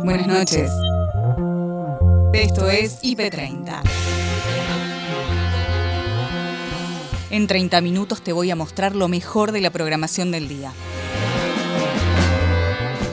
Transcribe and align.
Buenas 0.00 0.26
noches. 0.26 0.70
Esto 2.32 2.68
es 2.68 3.00
IP30. 3.02 3.82
En 7.30 7.46
30 7.46 7.80
minutos 7.80 8.22
te 8.22 8.32
voy 8.32 8.50
a 8.50 8.56
mostrar 8.56 8.96
lo 8.96 9.08
mejor 9.08 9.52
de 9.52 9.60
la 9.60 9.70
programación 9.70 10.30
del 10.32 10.48
día. 10.48 10.72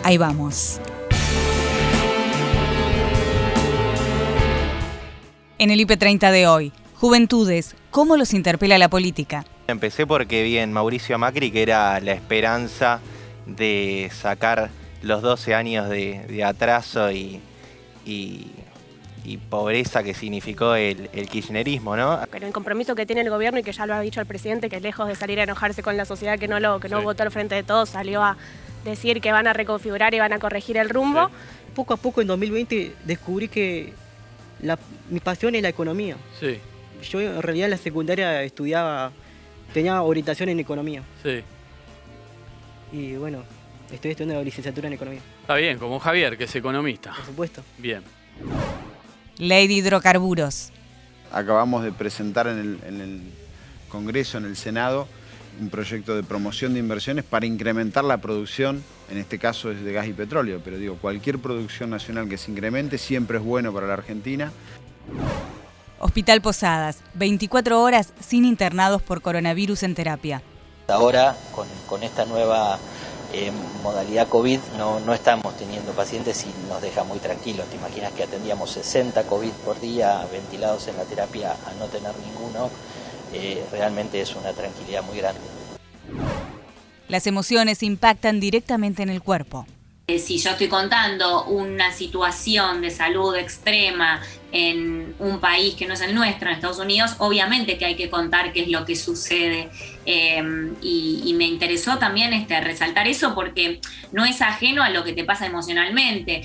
Ahí 0.03 0.17
vamos. 0.17 0.79
En 5.57 5.69
el 5.69 5.79
IP30 5.85 6.31
de 6.31 6.47
hoy, 6.47 6.73
Juventudes, 6.95 7.75
¿cómo 7.91 8.17
los 8.17 8.33
interpela 8.33 8.77
la 8.77 8.89
política? 8.89 9.45
Empecé 9.67 10.07
porque 10.07 10.43
vi 10.43 10.57
en 10.57 10.73
Mauricio 10.73 11.19
Macri 11.19 11.51
que 11.51 11.61
era 11.61 11.99
la 11.99 12.13
esperanza 12.13 13.01
de 13.45 14.09
sacar 14.13 14.71
los 15.01 15.21
12 15.21 15.55
años 15.55 15.89
de, 15.89 16.43
atraso 16.43 17.11
y, 17.11 17.41
pobreza 19.49 20.01
que 20.03 20.13
significó 20.13 20.75
el, 20.75 21.09
kirchnerismo, 21.29 21.95
¿no? 21.95 22.19
Pero 22.31 22.47
el 22.47 22.53
compromiso 22.53 22.95
que 22.95 23.05
tiene 23.05 23.21
el 23.21 23.29
gobierno 23.29 23.59
y 23.59 23.63
que 23.63 23.71
ya 23.71 23.85
lo 23.85 23.93
ha 23.93 24.01
dicho 24.01 24.19
el 24.19 24.25
presidente, 24.25 24.69
que 24.69 24.79
lejos 24.79 25.07
de 25.07 25.15
salir 25.15 25.39
a 25.39 25.43
enojarse 25.43 25.83
con 25.83 25.97
la 25.97 26.05
sociedad 26.05 26.39
que 26.39 26.47
no 26.47 26.59
lo 26.59 26.79
que 26.79 26.89
no 26.89 27.01
votó 27.01 27.23
al 27.23 27.31
frente 27.31 27.55
de 27.55 27.63
todos, 27.63 27.89
salió 27.89 28.23
a 28.23 28.37
decir 28.83 29.21
que 29.21 29.31
van 29.31 29.47
a 29.47 29.53
reconfigurar 29.53 30.13
y 30.13 30.19
van 30.19 30.33
a 30.33 30.39
corregir 30.39 30.77
el 30.77 30.89
rumbo. 30.89 31.29
Poco 31.75 31.93
a 31.93 31.97
poco 31.97 32.21
en 32.21 32.27
2020 32.27 32.95
descubrí 33.05 33.47
que 33.47 33.93
mi 35.09 35.19
pasión 35.19 35.55
es 35.55 35.61
la 35.61 35.69
economía. 35.69 36.17
Sí. 36.39 36.59
Yo 37.03 37.21
en 37.21 37.41
realidad 37.41 37.65
en 37.65 37.71
la 37.71 37.77
secundaria 37.77 38.43
estudiaba, 38.43 39.11
tenía 39.73 40.01
orientación 40.01 40.49
en 40.49 40.59
economía. 40.59 41.03
Sí. 41.23 41.43
Y 42.91 43.15
bueno, 43.15 43.43
estoy 43.91 44.11
estudiando 44.11 44.35
la 44.35 44.43
licenciatura 44.43 44.87
en 44.87 44.93
economía. 44.93 45.21
Está 45.41 45.55
bien, 45.55 45.77
como 45.77 45.99
Javier, 45.99 46.37
que 46.37 46.45
es 46.45 46.55
economista. 46.55 47.13
Por 47.15 47.25
supuesto. 47.25 47.63
Bien. 47.77 48.03
Ley 49.37 49.67
de 49.67 49.73
hidrocarburos. 49.75 50.71
Acabamos 51.31 51.83
de 51.83 51.91
presentar 51.91 52.47
en 52.47 52.59
el, 52.59 52.79
en 52.87 53.01
el 53.01 53.21
Congreso, 53.89 54.37
en 54.37 54.45
el 54.45 54.55
Senado, 54.55 55.07
un 55.59 55.69
proyecto 55.69 56.15
de 56.15 56.23
promoción 56.23 56.73
de 56.73 56.79
inversiones 56.79 57.25
para 57.25 57.45
incrementar 57.45 58.03
la 58.03 58.17
producción, 58.17 58.83
en 59.11 59.17
este 59.17 59.39
caso 59.39 59.71
es 59.71 59.83
de 59.83 59.91
gas 59.91 60.07
y 60.07 60.13
petróleo, 60.13 60.61
pero 60.63 60.77
digo, 60.77 60.95
cualquier 60.95 61.39
producción 61.39 61.89
nacional 61.89 62.29
que 62.29 62.37
se 62.37 62.51
incremente 62.51 62.97
siempre 62.97 63.37
es 63.37 63.43
bueno 63.43 63.73
para 63.73 63.87
la 63.87 63.93
Argentina. 63.93 64.51
Hospital 65.99 66.41
Posadas, 66.41 66.99
24 67.15 67.81
horas 67.81 68.13
sin 68.21 68.45
internados 68.45 69.01
por 69.01 69.21
coronavirus 69.21 69.83
en 69.83 69.95
terapia. 69.95 70.41
Ahora, 70.87 71.35
con, 71.87 72.03
esta 72.03 72.25
nueva 72.25 72.79
eh, 73.33 73.51
modalidad 73.83 74.27
COVID, 74.27 74.59
no, 74.77 74.99
no 74.99 75.13
estamos 75.13 75.55
teniendo 75.57 75.91
pacientes 75.91 76.45
y 76.45 76.67
nos 76.67 76.81
deja 76.81 77.03
muy 77.03 77.19
tranquilos. 77.19 77.67
Te 77.67 77.77
imaginas 77.77 78.11
que 78.13 78.23
atendíamos 78.23 78.71
60 78.71 79.23
COVID 79.23 79.51
por 79.65 79.79
día 79.79 80.25
ventilados 80.31 80.87
en 80.87 80.97
la 80.97 81.03
terapia 81.03 81.51
a 81.51 81.73
no 81.79 81.85
tener 81.85 82.13
ninguno 82.19 82.69
eh, 83.33 83.63
realmente 83.71 84.19
es 84.21 84.35
una 84.35 84.53
tranquilidad 84.53 85.03
muy 85.03 85.17
grande. 85.17 85.41
Las 87.07 87.27
emociones 87.27 87.83
impactan 87.83 88.39
directamente 88.39 89.03
en 89.03 89.09
el 89.09 89.21
cuerpo. 89.21 89.65
Eh, 90.09 90.17
si 90.17 90.39
yo 90.39 90.49
estoy 90.49 90.67
contando 90.67 91.43
una 91.43 91.91
situación 91.91 92.81
de 92.81 92.89
salud 92.89 93.35
extrema 93.35 94.19
en 94.51 95.13
un 95.19 95.39
país 95.39 95.75
que 95.75 95.85
no 95.85 95.93
es 95.93 96.01
el 96.01 96.15
nuestro, 96.15 96.49
en 96.49 96.55
Estados 96.55 96.79
Unidos, 96.79 97.11
obviamente 97.19 97.77
que 97.77 97.85
hay 97.85 97.95
que 97.95 98.09
contar 98.09 98.51
qué 98.51 98.61
es 98.61 98.69
lo 98.69 98.85
que 98.85 98.95
sucede. 98.95 99.69
Y, 100.07 101.21
y, 101.23 101.33
me 101.35 101.45
interesó 101.45 101.99
también 101.99 102.33
este, 102.33 102.59
resaltar 102.59 103.07
eso 103.07 103.35
porque 103.35 103.81
no 104.11 104.25
es 104.25 104.41
ajeno 104.41 104.81
a 104.81 104.89
lo 104.89 105.03
que 105.03 105.13
te 105.13 105.23
pasa 105.23 105.45
emocionalmente. 105.45 106.41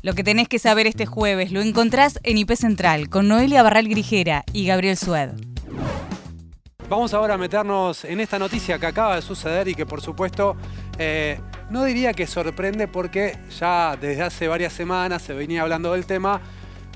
Lo 0.00 0.14
que 0.14 0.24
tenés 0.24 0.48
que 0.48 0.58
saber 0.58 0.86
este 0.86 1.04
jueves 1.04 1.52
lo 1.52 1.60
encontrás 1.60 2.18
en 2.22 2.38
IP 2.38 2.52
Central 2.52 3.10
con 3.10 3.28
Noelia 3.28 3.62
Barral 3.62 3.88
Grijera 3.88 4.42
y 4.54 4.64
Gabriel 4.64 4.96
Sued. 4.96 5.51
Vamos 6.92 7.14
ahora 7.14 7.32
a 7.32 7.38
meternos 7.38 8.04
en 8.04 8.20
esta 8.20 8.38
noticia 8.38 8.78
que 8.78 8.84
acaba 8.84 9.14
de 9.14 9.22
suceder 9.22 9.66
y 9.66 9.74
que 9.74 9.86
por 9.86 10.02
supuesto 10.02 10.58
eh, 10.98 11.40
no 11.70 11.84
diría 11.84 12.12
que 12.12 12.26
sorprende 12.26 12.86
porque 12.86 13.38
ya 13.58 13.96
desde 13.98 14.20
hace 14.20 14.46
varias 14.46 14.74
semanas 14.74 15.22
se 15.22 15.32
venía 15.32 15.62
hablando 15.62 15.94
del 15.94 16.04
tema, 16.04 16.38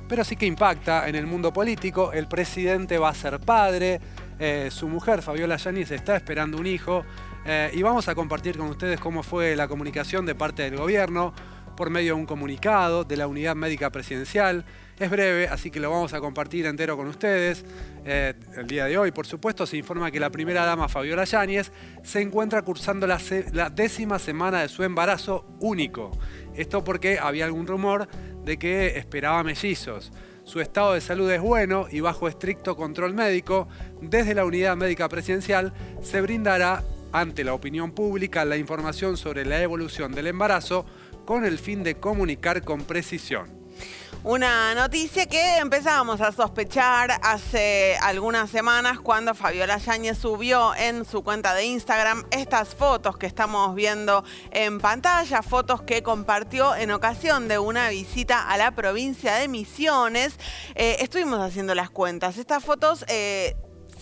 pero 0.07 0.23
sí 0.23 0.37
que 0.37 0.45
impacta 0.45 1.09
en 1.09 1.15
el 1.15 1.27
mundo 1.27 1.51
político. 1.51 2.13
El 2.13 2.29
presidente 2.29 2.99
va 2.99 3.09
a 3.09 3.15
ser 3.15 3.41
padre, 3.41 3.99
eh, 4.39 4.69
su 4.71 4.87
mujer 4.87 5.23
Fabiola 5.23 5.57
Yáñez 5.57 5.91
está 5.91 6.15
esperando 6.15 6.59
un 6.59 6.67
hijo 6.67 7.03
eh, 7.47 7.71
y 7.73 7.81
vamos 7.81 8.07
a 8.09 8.15
compartir 8.15 8.59
con 8.59 8.69
ustedes 8.69 9.01
cómo 9.01 9.23
fue 9.23 9.57
la 9.57 9.67
comunicación 9.67 10.27
de 10.27 10.35
parte 10.35 10.65
del 10.65 10.77
gobierno 10.77 11.33
por 11.75 11.89
medio 11.89 12.17
de 12.17 12.21
un 12.21 12.27
comunicado 12.27 13.05
de 13.05 13.17
la 13.17 13.29
Unidad 13.29 13.57
Médica 13.57 13.89
Presidencial. 13.89 14.67
Es 14.99 15.11
breve, 15.11 15.47
así 15.49 15.71
que 15.71 15.79
lo 15.79 15.91
vamos 15.91 16.15
a 16.15 16.21
compartir 16.21 16.65
entero 16.65 16.97
con 16.97 17.07
ustedes. 17.07 17.67
Eh, 18.07 18.33
el 18.57 18.67
día 18.67 18.87
de 18.87 18.97
hoy, 18.97 19.11
por 19.11 19.27
supuesto, 19.27 19.67
se 19.67 19.77
informa 19.77 20.11
que 20.11 20.19
la 20.19 20.31
primera 20.31 20.65
dama 20.65 20.89
Fabiola 20.89 21.25
Yáñez 21.25 21.71
se 22.03 22.23
encuentra 22.23 22.63
cursando 22.63 23.07
la, 23.07 23.21
la 23.53 23.69
décima 23.69 24.19
semana 24.19 24.63
de 24.63 24.69
su 24.69 24.85
embarazo 24.85 25.45
único. 25.61 26.13
Esto 26.55 26.83
porque 26.83 27.19
había 27.19 27.45
algún 27.45 27.67
rumor 27.67 28.09
de 28.43 28.59
que 28.59 28.97
esperaba 28.97 29.43
mellizos. 29.43 30.13
Su 30.45 30.61
estado 30.61 30.95
de 30.95 31.03
salud 31.03 31.31
es 31.31 31.43
bueno 31.43 31.89
y 31.91 32.01
bajo 32.01 32.27
estricto 32.27 32.75
control 32.75 33.13
médico, 33.13 33.69
desde 34.01 34.35
la 34.35 34.47
unidad 34.47 34.77
médica 34.77 35.11
presidencial 35.11 35.75
se 36.01 36.23
brindará 36.23 36.83
ante 37.13 37.45
la 37.45 37.53
opinión 37.53 37.93
pública 37.93 38.47
la 38.47 38.57
información 38.57 39.19
sobre 39.19 39.45
la 39.45 39.61
evolución 39.61 40.13
del 40.13 40.29
embarazo 40.29 40.87
con 41.27 41.45
el 41.45 41.59
fin 41.59 41.83
de 41.83 41.97
comunicar 41.97 42.63
con 42.63 42.85
precisión. 42.85 43.56
Una 44.27 44.75
noticia 44.75 45.27
que 45.27 45.59
empezábamos 45.59 46.21
a 46.21 46.33
sospechar 46.33 47.13
hace 47.23 47.97
algunas 48.03 48.51
semanas 48.51 48.99
cuando 48.99 49.37
Fabiola 49.37 49.79
Yáñez 49.79 50.19
subió 50.19 50.75
en 50.75 51.05
su 51.05 51.23
cuenta 51.23 51.55
de 51.55 51.67
Instagram 51.67 52.25
estas 52.33 52.75
fotos 52.75 53.17
que 53.19 53.27
estamos 53.27 53.77
viendo 53.77 54.25
en 54.51 54.81
pantalla, 54.81 55.43
fotos 55.43 55.83
que 55.83 56.03
compartió 56.03 56.75
en 56.75 56.91
ocasión 56.91 57.47
de 57.47 57.61
una 57.61 57.89
visita 57.91 58.51
a 58.51 58.57
la 58.57 58.73
provincia 58.73 59.37
de 59.37 59.47
Misiones. 59.47 60.41
Eh, 60.75 60.97
estuvimos 60.99 61.39
haciendo 61.39 61.77
las 61.77 61.91
cuentas. 61.91 62.37
Estas 62.37 62.65
fotos 62.65 63.05
eh, 63.07 63.55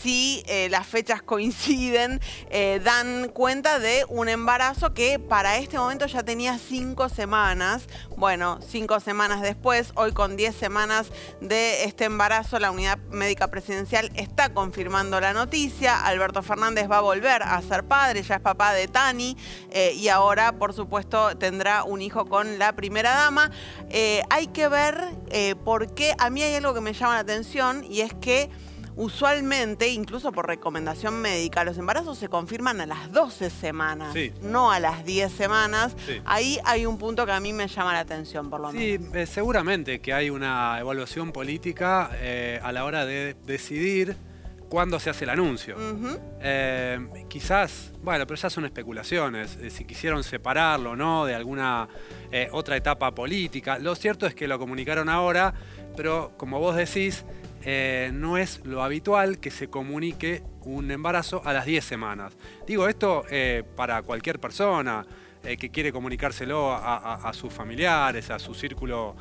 si 0.04 0.42
eh, 0.48 0.68
las 0.68 0.86
fechas 0.86 1.22
coinciden, 1.22 2.20
eh, 2.50 2.78
dan 2.84 3.30
cuenta 3.30 3.78
de 3.78 4.04
un 4.10 4.28
embarazo 4.28 4.92
que 4.92 5.18
para 5.18 5.56
este 5.56 5.78
momento 5.78 6.04
ya 6.04 6.22
tenía 6.22 6.58
cinco 6.58 7.08
semanas. 7.08 7.84
Bueno, 8.14 8.58
cinco 8.68 9.00
semanas 9.00 9.40
después, 9.40 9.92
hoy 9.94 10.12
con 10.12 10.36
diez 10.36 10.54
semanas 10.54 11.10
de 11.40 11.84
este 11.84 12.04
embarazo, 12.04 12.58
la 12.58 12.70
unidad 12.70 12.98
médica 13.12 13.48
presidencial 13.48 14.12
está 14.14 14.52
confirmando 14.52 15.18
la 15.20 15.32
noticia. 15.32 16.04
Alberto 16.04 16.42
Fernández 16.42 16.86
va 16.90 16.98
a 16.98 17.00
volver 17.00 17.42
a 17.42 17.62
ser 17.62 17.84
padre, 17.84 18.22
ya 18.22 18.34
es 18.34 18.40
papá 18.42 18.74
de 18.74 18.88
Tani 18.88 19.38
eh, 19.70 19.94
y 19.94 20.08
ahora, 20.08 20.58
por 20.58 20.74
supuesto, 20.74 21.34
tendrá 21.38 21.82
un 21.82 22.02
hijo 22.02 22.26
con 22.26 22.58
la 22.58 22.76
primera 22.76 23.14
dama. 23.14 23.50
hay 24.28 24.48
que 24.48 24.68
ver 24.68 25.02
por 25.64 25.94
qué, 25.94 26.14
a 26.18 26.28
mí 26.28 26.42
hay 26.42 26.56
algo 26.56 26.74
que 26.74 26.82
me 26.82 26.92
llama 26.92 27.14
la 27.14 27.20
atención 27.20 27.86
y 27.88 28.02
es 28.02 28.12
que 28.12 28.50
usualmente, 28.96 29.88
incluso 29.88 30.32
por 30.32 30.46
recomendación 30.46 31.20
médica, 31.20 31.64
los 31.64 31.78
embarazos 31.78 32.18
se 32.18 32.28
confirman 32.28 32.80
a 32.80 32.86
las 32.86 33.10
12 33.12 33.50
semanas, 33.50 34.14
no 34.40 34.70
a 34.70 34.80
las 34.80 35.04
10 35.04 35.32
semanas. 35.32 35.96
Ahí 36.24 36.58
hay 36.64 36.86
un 36.86 36.98
punto 36.98 37.26
que 37.26 37.32
a 37.32 37.40
mí 37.40 37.52
me 37.52 37.66
llama 37.66 37.92
la 37.92 38.00
atención, 38.00 38.50
por 38.50 38.60
lo 38.60 38.72
menos. 38.72 39.10
Sí, 39.10 39.18
eh, 39.18 39.26
seguramente 39.26 40.00
que 40.00 40.12
hay 40.12 40.30
una 40.30 40.78
evaluación 40.78 41.32
política 41.32 42.10
eh, 42.14 42.60
a 42.62 42.72
la 42.72 42.84
hora 42.84 43.04
de 43.04 43.36
decidir 43.44 44.16
cuándo 44.68 44.98
se 44.98 45.10
hace 45.10 45.24
el 45.24 45.30
anuncio. 45.30 45.76
Eh, 46.40 46.98
quizás, 47.28 47.92
bueno, 48.02 48.26
pero 48.26 48.40
ya 48.40 48.50
son 48.50 48.64
especulaciones, 48.64 49.58
si 49.70 49.84
quisieron 49.84 50.24
separarlo 50.24 50.92
o 50.92 50.96
no 50.96 51.26
de 51.26 51.34
alguna 51.34 51.88
otra 52.50 52.76
etapa 52.76 53.14
política. 53.14 53.78
Lo 53.78 53.94
cierto 53.94 54.26
es 54.26 54.34
que 54.34 54.48
lo 54.48 54.58
comunicaron 54.58 55.08
ahora, 55.08 55.54
pero 55.96 56.32
como 56.36 56.58
vos 56.58 56.74
decís, 56.74 57.24
eh, 57.64 58.10
no 58.12 58.36
es 58.36 58.60
lo 58.64 58.82
habitual 58.82 59.38
que 59.38 59.50
se 59.50 59.68
comunique 59.68 60.42
un 60.64 60.90
embarazo 60.90 61.42
a 61.44 61.52
las 61.52 61.64
10 61.64 61.84
semanas. 61.84 62.34
Digo 62.66 62.88
esto 62.88 63.24
eh, 63.30 63.62
para 63.74 64.02
cualquier 64.02 64.38
persona 64.38 65.06
eh, 65.42 65.56
que 65.56 65.70
quiere 65.70 65.90
comunicárselo 65.90 66.72
a, 66.72 67.30
sus 67.32 67.52
familiares, 67.52 68.30
a 68.30 68.38
su 68.38 68.54
círculo 68.54 69.16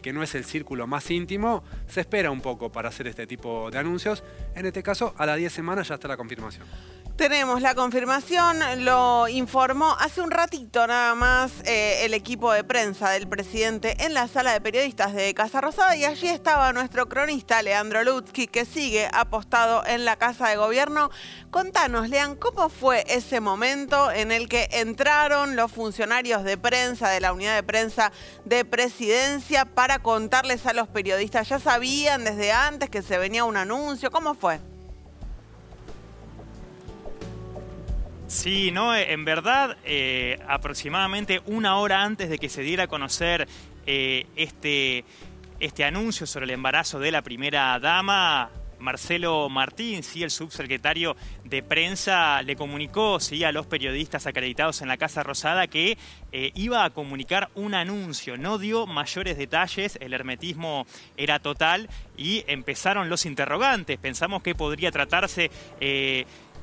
que 0.00 0.12
no 0.12 0.22
es 0.22 0.36
el 0.36 0.44
círculo 0.44 0.86
más 0.86 1.10
íntimo, 1.10 1.64
se 1.88 2.02
espera 2.02 2.30
un 2.30 2.40
poco 2.40 2.70
para 2.70 2.88
hacer 2.88 3.08
este 3.08 3.26
tipo 3.26 3.68
de 3.68 3.78
anuncios. 3.78 4.22
En 4.54 4.64
este 4.64 4.80
caso, 4.80 5.12
a 5.18 5.26
las 5.26 5.36
10 5.38 5.52
semanas 5.52 5.88
ya 5.88 5.96
está 5.96 6.06
la 6.06 6.16
confirmación. 6.16 6.68
Tenemos 7.16 7.60
la 7.60 7.74
confirmación, 7.74 8.58
lo 8.84 9.28
informó 9.28 9.94
hace 10.00 10.22
un 10.22 10.30
ratito 10.30 10.86
nada 10.86 11.14
más 11.14 11.52
eh, 11.66 12.06
el 12.06 12.14
equipo 12.14 12.50
de 12.52 12.64
prensa 12.64 13.10
del 13.10 13.28
presidente 13.28 14.02
en 14.02 14.14
la 14.14 14.28
sala 14.28 14.52
de 14.52 14.62
periodistas 14.62 15.12
de 15.12 15.34
Casa 15.34 15.60
Rosada 15.60 15.94
y 15.94 16.06
allí 16.06 16.28
estaba 16.28 16.72
nuestro 16.72 17.10
cronista 17.10 17.60
Leandro 17.60 18.02
Lutzky 18.02 18.46
que 18.46 18.64
sigue 18.64 19.10
apostado 19.12 19.84
en 19.86 20.06
la 20.06 20.16
Casa 20.16 20.48
de 20.48 20.56
Gobierno. 20.56 21.10
Contanos, 21.50 22.08
Lean, 22.08 22.34
¿cómo 22.34 22.70
fue 22.70 23.04
ese 23.06 23.40
momento 23.40 24.10
en 24.10 24.32
el 24.32 24.48
que 24.48 24.68
entraron 24.72 25.54
los 25.54 25.70
funcionarios 25.70 26.44
de 26.44 26.56
prensa 26.56 27.10
de 27.10 27.20
la 27.20 27.34
unidad 27.34 27.54
de 27.54 27.62
prensa 27.62 28.10
de 28.46 28.64
presidencia 28.64 29.66
para 29.66 29.98
contarles 29.98 30.64
a 30.64 30.72
los 30.72 30.88
periodistas? 30.88 31.50
¿Ya 31.50 31.58
sabían 31.58 32.24
desde 32.24 32.52
antes 32.52 32.88
que 32.88 33.02
se 33.02 33.18
venía 33.18 33.44
un 33.44 33.58
anuncio? 33.58 34.10
¿Cómo 34.10 34.34
fue? 34.34 34.71
Sí, 38.32 38.70
no, 38.70 38.96
en 38.96 39.26
verdad, 39.26 39.76
eh, 39.84 40.38
aproximadamente 40.48 41.42
una 41.44 41.76
hora 41.76 42.02
antes 42.02 42.30
de 42.30 42.38
que 42.38 42.48
se 42.48 42.62
diera 42.62 42.84
a 42.84 42.86
conocer 42.86 43.46
eh, 43.86 44.26
este, 44.36 45.04
este 45.60 45.84
anuncio 45.84 46.26
sobre 46.26 46.44
el 46.44 46.50
embarazo 46.52 46.98
de 46.98 47.12
la 47.12 47.20
primera 47.20 47.78
dama, 47.78 48.48
Marcelo 48.78 49.50
Martín, 49.50 50.02
sí, 50.02 50.22
el 50.22 50.30
subsecretario 50.30 51.14
de 51.44 51.62
prensa, 51.62 52.40
le 52.40 52.56
comunicó 52.56 53.20
sí, 53.20 53.44
a 53.44 53.52
los 53.52 53.66
periodistas 53.66 54.26
acreditados 54.26 54.80
en 54.80 54.88
la 54.88 54.96
Casa 54.96 55.22
Rosada 55.22 55.66
que 55.66 55.98
eh, 56.32 56.52
iba 56.54 56.86
a 56.86 56.90
comunicar 56.90 57.50
un 57.54 57.74
anuncio. 57.74 58.38
No 58.38 58.56
dio 58.56 58.86
mayores 58.86 59.36
detalles, 59.36 59.98
el 60.00 60.14
hermetismo 60.14 60.86
era 61.18 61.38
total 61.38 61.90
y 62.16 62.44
empezaron 62.46 63.10
los 63.10 63.26
interrogantes. 63.26 63.98
Pensamos 63.98 64.42
que 64.42 64.54
podría 64.54 64.90
tratarse 64.90 65.50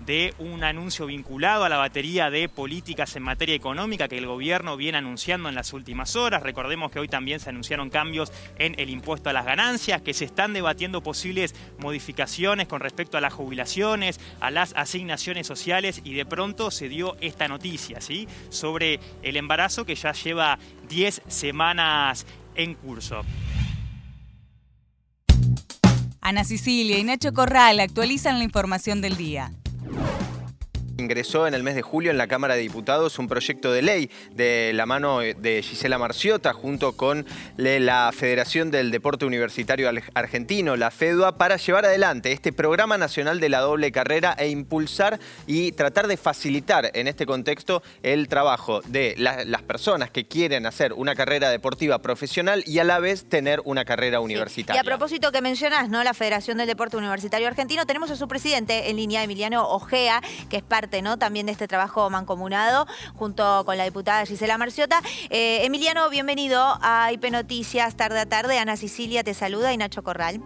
de 0.05 0.33
un 0.39 0.63
anuncio 0.63 1.05
vinculado 1.05 1.63
a 1.63 1.69
la 1.69 1.77
batería 1.77 2.29
de 2.29 2.49
políticas 2.49 3.15
en 3.15 3.23
materia 3.23 3.55
económica 3.55 4.07
que 4.07 4.17
el 4.17 4.25
gobierno 4.25 4.77
viene 4.77 4.97
anunciando 4.97 5.49
en 5.49 5.55
las 5.55 5.73
últimas 5.73 6.15
horas. 6.15 6.43
Recordemos 6.43 6.91
que 6.91 6.99
hoy 6.99 7.07
también 7.07 7.39
se 7.39 7.49
anunciaron 7.49 7.89
cambios 7.89 8.31
en 8.57 8.79
el 8.79 8.89
impuesto 8.89 9.29
a 9.29 9.33
las 9.33 9.45
ganancias, 9.45 10.01
que 10.01 10.13
se 10.13 10.25
están 10.25 10.53
debatiendo 10.53 11.03
posibles 11.03 11.55
modificaciones 11.77 12.67
con 12.67 12.79
respecto 12.79 13.17
a 13.17 13.21
las 13.21 13.33
jubilaciones, 13.33 14.19
a 14.39 14.51
las 14.51 14.73
asignaciones 14.75 15.47
sociales 15.47 16.01
y 16.03 16.13
de 16.13 16.25
pronto 16.25 16.71
se 16.71 16.89
dio 16.89 17.17
esta 17.21 17.47
noticia 17.47 18.01
¿sí? 18.01 18.27
sobre 18.49 18.99
el 19.21 19.37
embarazo 19.37 19.85
que 19.85 19.95
ya 19.95 20.13
lleva 20.13 20.59
10 20.87 21.21
semanas 21.27 22.25
en 22.55 22.73
curso. 22.75 23.21
Ana 26.21 26.43
Sicilia 26.43 26.99
y 26.99 27.03
Nacho 27.03 27.33
Corral 27.33 27.79
actualizan 27.79 28.37
la 28.37 28.43
información 28.43 29.01
del 29.01 29.17
día. 29.17 29.51
Ingresó 30.99 31.47
en 31.47 31.53
el 31.53 31.63
mes 31.63 31.75
de 31.75 31.81
julio 31.81 32.11
en 32.11 32.17
la 32.17 32.27
Cámara 32.27 32.55
de 32.55 32.61
Diputados 32.61 33.19
un 33.19 33.27
proyecto 33.27 33.71
de 33.71 33.81
ley 33.81 34.11
de 34.31 34.71
la 34.73 34.85
mano 34.85 35.19
de 35.19 35.63
Gisela 35.63 35.97
Marciota 35.97 36.51
junto 36.53 36.97
con 36.97 37.25
la 37.55 38.11
Federación 38.13 38.69
del 38.69 38.91
Deporte 38.91 39.25
Universitario 39.25 39.89
Argentino, 40.13 40.75
la 40.75 40.91
FEDUA, 40.91 41.37
para 41.37 41.55
llevar 41.55 41.85
adelante 41.85 42.33
este 42.33 42.51
programa 42.51 42.97
nacional 42.97 43.39
de 43.39 43.47
la 43.47 43.59
doble 43.59 43.91
carrera 43.91 44.35
e 44.37 44.49
impulsar 44.49 45.19
y 45.47 45.71
tratar 45.71 46.07
de 46.07 46.17
facilitar 46.17 46.91
en 46.93 47.07
este 47.07 47.25
contexto 47.25 47.81
el 48.03 48.27
trabajo 48.27 48.81
de 48.81 49.15
las 49.17 49.61
personas 49.61 50.11
que 50.11 50.25
quieren 50.25 50.65
hacer 50.65 50.91
una 50.93 51.15
carrera 51.15 51.49
deportiva 51.49 51.99
profesional 51.99 52.63
y 52.65 52.79
a 52.79 52.83
la 52.83 52.99
vez 52.99 53.25
tener 53.25 53.61
una 53.63 53.85
carrera 53.85 54.19
universitaria. 54.19 54.77
Y 54.77 54.81
a 54.81 54.83
propósito 54.83 55.31
que 55.31 55.41
mencionas, 55.41 55.89
¿no? 55.89 56.03
La 56.03 56.13
Federación 56.13 56.57
del 56.57 56.67
Deporte 56.67 56.97
Universitario 56.97 57.47
Argentino, 57.47 57.85
tenemos 57.85 58.11
a 58.11 58.17
su 58.17 58.27
presidente 58.27 58.89
en 58.89 58.97
línea, 58.97 59.23
Emiliano 59.23 59.67
Ojea, 59.69 60.21
que 60.49 60.57
es 60.57 60.63
parte 60.63 60.88
también 61.19 61.45
de 61.45 61.51
este 61.51 61.67
trabajo 61.67 62.09
mancomunado 62.09 62.87
junto 63.13 63.63
con 63.65 63.77
la 63.77 63.83
diputada 63.83 64.25
Gisela 64.25 64.57
Marciota. 64.57 65.01
Eh, 65.29 65.63
Emiliano, 65.63 66.09
bienvenido 66.09 66.79
a 66.81 67.11
IP 67.13 67.25
Noticias 67.31 67.95
tarde 67.95 68.19
a 68.19 68.25
tarde. 68.25 68.57
Ana 68.57 68.75
Sicilia 68.75 69.23
te 69.23 69.35
saluda 69.35 69.71
y 69.71 69.77
Nacho 69.77 70.03
Corral. 70.03 70.41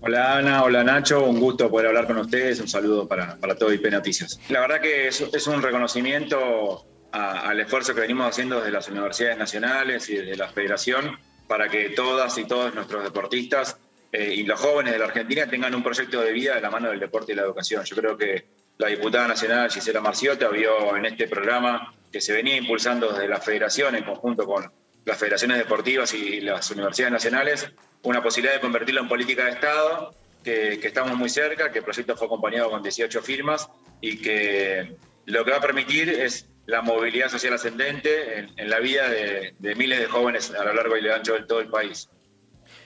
Hola 0.00 0.36
Ana, 0.36 0.62
hola 0.62 0.84
Nacho, 0.84 1.24
un 1.24 1.40
gusto 1.40 1.70
poder 1.70 1.86
hablar 1.86 2.06
con 2.06 2.18
ustedes, 2.18 2.60
un 2.60 2.68
saludo 2.68 3.08
para, 3.08 3.38
todo 3.58 3.72
IP 3.72 3.86
Noticias. 3.90 4.38
La 4.50 4.60
verdad 4.60 4.82
que 4.82 5.08
es, 5.08 5.46
un 5.46 5.62
reconocimiento 5.62 6.84
al 7.10 7.58
esfuerzo 7.60 7.94
que 7.94 8.02
venimos 8.02 8.28
haciendo 8.28 8.58
desde 8.58 8.72
las 8.72 8.88
universidades 8.88 9.38
nacionales 9.38 10.10
y 10.10 10.16
desde 10.16 10.36
la 10.36 10.48
federación 10.48 11.18
para 11.48 11.70
que 11.70 11.90
todas 11.90 12.36
y 12.36 12.44
todos 12.44 12.74
nuestros 12.74 13.02
deportistas 13.02 13.78
eh, 14.12 14.32
y 14.32 14.42
los 14.44 14.60
jóvenes 14.60 14.92
de 14.92 14.98
la 14.98 15.06
Argentina 15.06 15.46
tengan 15.48 15.74
un 15.74 15.82
proyecto 15.82 16.20
de 16.20 16.32
vida 16.32 16.54
de 16.54 16.60
la 16.60 16.70
mano 16.70 16.88
del 16.90 17.00
deporte 17.00 17.32
y 17.32 17.34
la 17.34 17.42
educación. 17.42 17.84
Yo 17.84 17.96
creo 17.96 18.16
que 18.16 18.46
la 18.78 18.88
diputada 18.88 19.28
nacional 19.28 19.70
Gisela 19.70 20.00
Marciota 20.00 20.48
vio 20.48 20.96
en 20.96 21.06
este 21.06 21.28
programa 21.28 21.94
que 22.12 22.20
se 22.20 22.32
venía 22.32 22.56
impulsando 22.56 23.12
desde 23.12 23.28
la 23.28 23.40
federación 23.40 23.94
en 23.94 24.04
conjunto 24.04 24.46
con 24.46 24.70
las 25.04 25.18
federaciones 25.18 25.58
deportivas 25.58 26.14
y 26.14 26.40
las 26.40 26.70
universidades 26.70 27.12
nacionales 27.12 27.72
una 28.04 28.22
posibilidad 28.22 28.54
de 28.54 28.60
convertirlo 28.60 29.00
en 29.00 29.08
política 29.08 29.46
de 29.46 29.52
Estado, 29.52 30.14
que, 30.42 30.74
estamos 30.82 31.16
muy 31.16 31.28
cerca, 31.28 31.72
que 31.72 31.78
el 31.78 31.84
proyecto 31.84 32.16
fue 32.16 32.26
acompañado 32.26 32.70
con 32.70 32.82
18 32.82 33.22
firmas 33.22 33.68
y 34.00 34.20
que 34.20 34.96
lo 35.26 35.44
que 35.44 35.50
va 35.50 35.56
a 35.56 35.60
permitir 35.60 36.10
es 36.10 36.46
la 36.66 36.82
movilidad 36.82 37.28
social 37.28 37.54
ascendente 37.54 38.46
en, 38.56 38.70
la 38.70 38.78
vida 38.78 39.08
de, 39.08 39.74
miles 39.74 39.98
de 40.00 40.06
jóvenes 40.06 40.52
a 40.52 40.64
lo 40.64 40.74
largo 40.74 40.96
y 40.96 41.08
ancho 41.08 41.34
de 41.34 41.42
todo 41.44 41.60
el 41.60 41.68
país. 41.68 42.08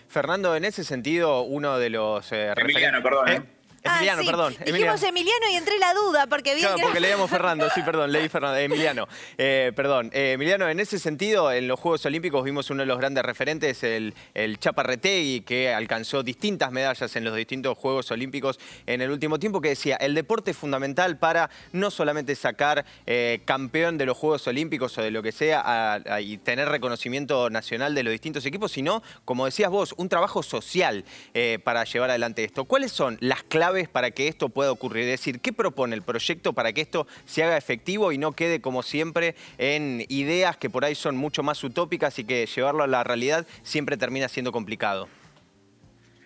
Fernando, 0.09 0.57
en 0.57 0.65
ese 0.65 0.85
sentido, 0.85 1.43
uno 1.43 1.79
de 1.79 1.91
los... 1.91 2.33
Eh, 2.33 2.53
Emiliano, 2.57 3.03
perdón. 3.03 3.29
¿eh? 3.29 3.35
¿eh? 3.35 3.58
Emiliano, 3.97 4.23
ah, 4.23 4.27
perdón. 4.27 4.57
Dijimos 4.65 5.03
Emiliano. 5.03 5.49
y 5.51 5.57
entré 5.57 5.79
la 5.79 5.95
duda 5.95 6.27
porque 6.27 6.55
bien 6.55 6.67
Claro, 6.67 6.83
porque 6.83 7.01
leíamos 7.01 7.31
Fernando, 7.31 7.69
sí, 7.75 7.83
perdón, 7.85 8.13
leí 8.13 8.29
Fernando, 8.29 8.59
Emiliano. 8.59 9.09
Eh, 9.37 9.73
perdón, 9.75 10.11
eh, 10.13 10.33
Emiliano, 10.33 10.69
en 10.69 10.81
ese 10.81 10.99
sentido, 10.99 11.53
en 11.53 11.69
los 11.69 11.79
Juegos 11.79 12.05
Olímpicos 12.07 12.45
vimos 12.45 12.71
uno 12.71 12.83
de 12.83 12.87
los 12.87 12.99
grandes 12.99 13.25
referentes, 13.25 13.83
el, 13.83 14.15
el 14.35 14.59
Chaparretegui, 14.59 15.43
que 15.43 15.73
alcanzó 15.73 16.23
distintas 16.23 16.73
medallas 16.73 17.15
en 17.17 17.25
los 17.25 17.35
distintos 17.37 17.77
Juegos 17.79 18.11
Olímpicos 18.11 18.59
en 18.87 19.01
el 19.03 19.11
último 19.11 19.39
tiempo, 19.39 19.61
que 19.61 19.71
decía, 19.71 19.97
el 19.97 20.15
deporte 20.15 20.51
es 20.51 20.57
fundamental 20.57 21.19
para 21.19 21.51
no 21.73 21.91
solamente 21.91 22.35
sacar 22.35 22.85
eh, 23.07 23.41
campeón 23.45 23.99
de 23.99 24.07
los 24.07 24.17
Juegos 24.17 24.47
Olímpicos 24.47 24.97
o 24.99 25.03
de 25.03 25.11
lo 25.11 25.23
que 25.23 25.33
sea 25.33 26.03
y 26.21 26.39
tener 26.39 26.69
reconocimiento 26.69 27.51
nacional 27.51 27.95
de 27.95 28.03
los 28.03 28.13
distintos 28.13 28.45
equipos, 28.47 28.73
sino, 28.73 29.03
como 29.25 29.45
decías 29.45 29.71
vos, 29.71 29.95
un 29.97 30.09
trabajo 30.09 30.43
social 30.43 31.05
para 31.65 31.85
llevar 31.85 32.11
adelante 32.11 32.45
esto. 32.45 32.65
¿Cuáles 32.65 32.93
son 32.93 33.17
las 33.21 33.43
claves 33.43 33.78
para 33.87 34.11
que 34.11 34.27
esto 34.27 34.49
pueda 34.49 34.73
ocurrir? 34.73 35.05
Es 35.05 35.21
decir, 35.21 35.41
¿qué 35.41 35.53
propone 35.53 35.95
el 35.95 36.03
proyecto 36.03 36.53
para 36.53 36.73
que 36.73 36.81
esto 36.81 37.07
se 37.27 37.45
haga 37.45 37.57
efectivo 37.57 38.11
y 38.11 38.19
no 38.19 38.33
quede 38.33 38.61
como 38.61 38.83
siempre 38.83 39.37
en 39.59 40.05
ideas 40.09 40.57
que 40.57 40.71
por 40.71 40.85
ahí 40.85 40.97
son 40.97 41.17
mucho 41.17 41.45
más 41.45 41.63
utópicas 41.63 42.19
y 42.19 42.25
que 42.25 42.47
llevarlo 42.47 42.83
a 42.83 42.87
la 42.89 43.05
realidad 43.05 43.47
siempre 43.63 43.97
termina 43.97 44.29
siendo 44.29 44.51
complicado? 44.51 45.09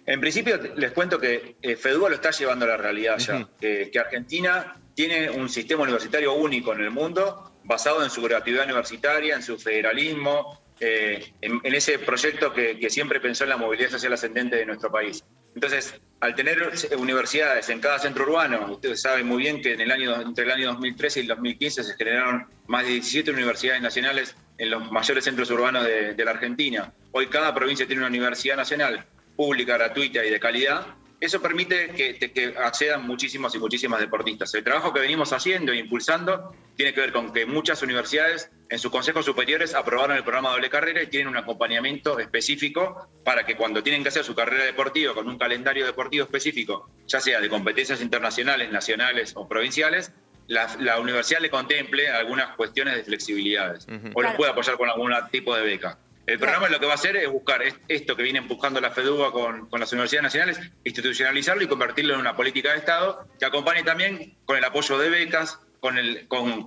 En 0.07 0.21
principio 0.21 0.59
les 0.77 0.93
cuento 0.93 1.19
que 1.19 1.57
eh, 1.63 1.77
FEDUA 1.77 2.09
lo 2.09 2.15
está 2.15 2.31
llevando 2.31 2.65
a 2.65 2.69
la 2.69 2.77
realidad 2.77 3.19
ya, 3.19 3.49
que, 3.61 3.91
Argentina 3.99 4.77
tiene 4.95 5.31
un 5.31 5.49
sistema 5.49 5.83
universitario 5.83 6.33
único 6.35 6.73
en 6.73 6.81
el 6.81 6.91
mundo, 6.91 7.53
basado 7.65 8.03
en 8.03 8.11
su 8.11 8.23
gratuidad 8.23 8.65
universitaria, 8.65 9.37
en 9.37 9.43
su 9.43 9.59
federalismo, 9.59 10.61
eh, 10.81 11.33
en, 11.41 11.61
ese 11.75 11.99
proyecto 12.01 12.53
que, 12.53 12.79
que, 12.79 12.91
siempre 12.91 13.21
pensó 13.21 13.45
en 13.45 13.51
la 13.51 13.57
movilidad 13.57 13.91
social 13.91 14.13
ascendente 14.13 14.57
de 14.57 14.67
nuestro 14.67 14.91
país. 14.91 15.23
Entonces, 15.55 15.95
al 16.21 16.35
tener 16.35 16.73
universidades 16.97 17.69
en 17.69 17.81
cada 17.81 17.99
centro 17.99 18.25
urbano, 18.25 18.73
ustedes 18.73 19.03
saben 19.03 19.27
muy 19.27 19.43
bien 19.43 19.61
que 19.61 19.75
en 19.75 19.81
el 19.81 19.91
año, 19.91 20.21
entre 20.21 20.45
el 20.45 20.51
año 20.53 20.69
2013 20.69 21.21
y 21.21 21.23
el 21.23 21.29
2015 21.29 21.85
se 21.85 21.95
generaron 21.95 22.47
más 22.69 22.85
de 22.85 22.93
17 22.93 23.31
universidades 23.33 23.83
nacionales 23.83 24.37
en 24.59 24.71
los 24.71 24.91
mayores 24.93 25.25
centros 25.25 25.51
urbanos 25.51 25.85
de 25.85 26.25
la 26.25 26.31
Argentina. 26.31 26.93
Hoy 27.11 27.27
cada 27.27 27.55
provincia 27.55 27.87
tiene 27.87 28.01
una 28.01 28.09
universidad 28.09 28.57
nacional 28.57 29.05
pública, 29.37 29.77
gratuita 29.77 30.25
y 30.25 30.31
de 30.31 30.39
calidad, 30.39 30.87
eso 31.23 31.41
permite 31.41 31.91
que, 31.91 32.55
accedan 32.59 33.07
muchísimos 33.07 33.55
y 33.55 33.59
muchísimas 33.61 34.01
deportistas. 34.01 34.53
El 34.55 34.65
trabajo 34.65 34.93
que 34.93 34.99
venimos 34.99 35.33
haciendo 35.33 35.71
e 35.71 35.77
impulsando 35.77 36.53
tiene 36.75 36.93
que 36.93 37.01
ver 37.01 37.13
con 37.13 37.33
que 37.33 37.47
muchas 37.47 37.81
universidades 37.81 38.51
en 38.69 38.81
sus 38.81 38.91
consejos 38.91 39.25
superiores 39.25 39.73
aprobaron 39.77 40.17
el 40.17 40.25
programa 40.25 40.51
doble 40.51 40.69
carrera 40.69 41.01
y 41.01 41.07
tienen 41.07 41.29
un 41.29 41.37
acompañamiento 41.37 42.19
específico 42.19 43.09
para 43.25 43.47
que 43.47 43.55
cuando 43.55 43.85
tienen 43.85 44.03
que 44.03 44.09
hacer 44.09 44.25
su 44.25 44.35
carrera 44.35 44.65
deportiva 44.65 45.15
con 45.15 45.29
un 45.29 45.39
calendario 45.39 45.87
deportivo 45.87 46.25
específico, 46.25 46.91
ya 47.07 47.21
sea 47.21 47.41
de 47.41 47.49
competencias 47.49 48.01
internacionales, 48.01 48.73
nacionales 48.73 49.33
o 49.37 49.47
provinciales, 49.47 50.11
la, 50.49 50.99
universidad 50.99 51.41
le 51.41 51.51
contemple 51.51 52.09
algunas 52.09 52.57
cuestiones 52.57 52.97
de 52.97 53.05
flexibilidades 53.05 53.87
o 54.13 54.23
los 54.23 54.35
pueda 54.35 54.51
apoyar 54.51 54.77
con 54.77 54.89
algún 54.89 55.13
tipo 55.31 55.55
de 55.55 55.63
beca. 55.63 55.99
El 56.27 56.39
programa 56.39 56.69
lo 56.69 56.79
que 56.79 56.87
va 56.87 56.93
a 56.93 56.95
hacer 56.95 57.17
es 57.17 57.29
buscar 57.29 57.63
esto 57.89 58.17
que 58.17 58.23
viene 58.23 58.39
empujando 58.39 58.81
la 58.81 58.93
FEDUA 58.93 59.33
con, 59.33 59.69
las 59.73 59.93
universidades 59.93 60.23
nacionales, 60.23 60.61
institucionalizarlo 60.85 61.65
y 61.65 61.67
convertirlo 61.67 62.15
en 62.15 62.21
una 62.21 62.37
política 62.37 62.71
de 62.73 62.79
Estado 62.79 63.27
que 63.39 63.45
acompañe 63.45 63.83
también 63.83 64.37
con 64.45 64.57
el 64.57 64.65
apoyo 64.65 64.99
de 64.99 65.11
becas, 65.11 65.59
con, 65.81 65.99
el, 65.99 66.29
con, 66.29 66.65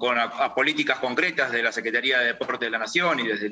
políticas 0.55 0.99
concretas 0.99 1.53
de 1.53 1.63
la 1.63 1.71
Secretaría 1.71 2.19
de 2.19 2.27
Deportes 2.27 2.59
de 2.59 2.69
la 2.69 2.79
Nación 2.79 3.19
y 3.21 3.27
desde 3.27 3.49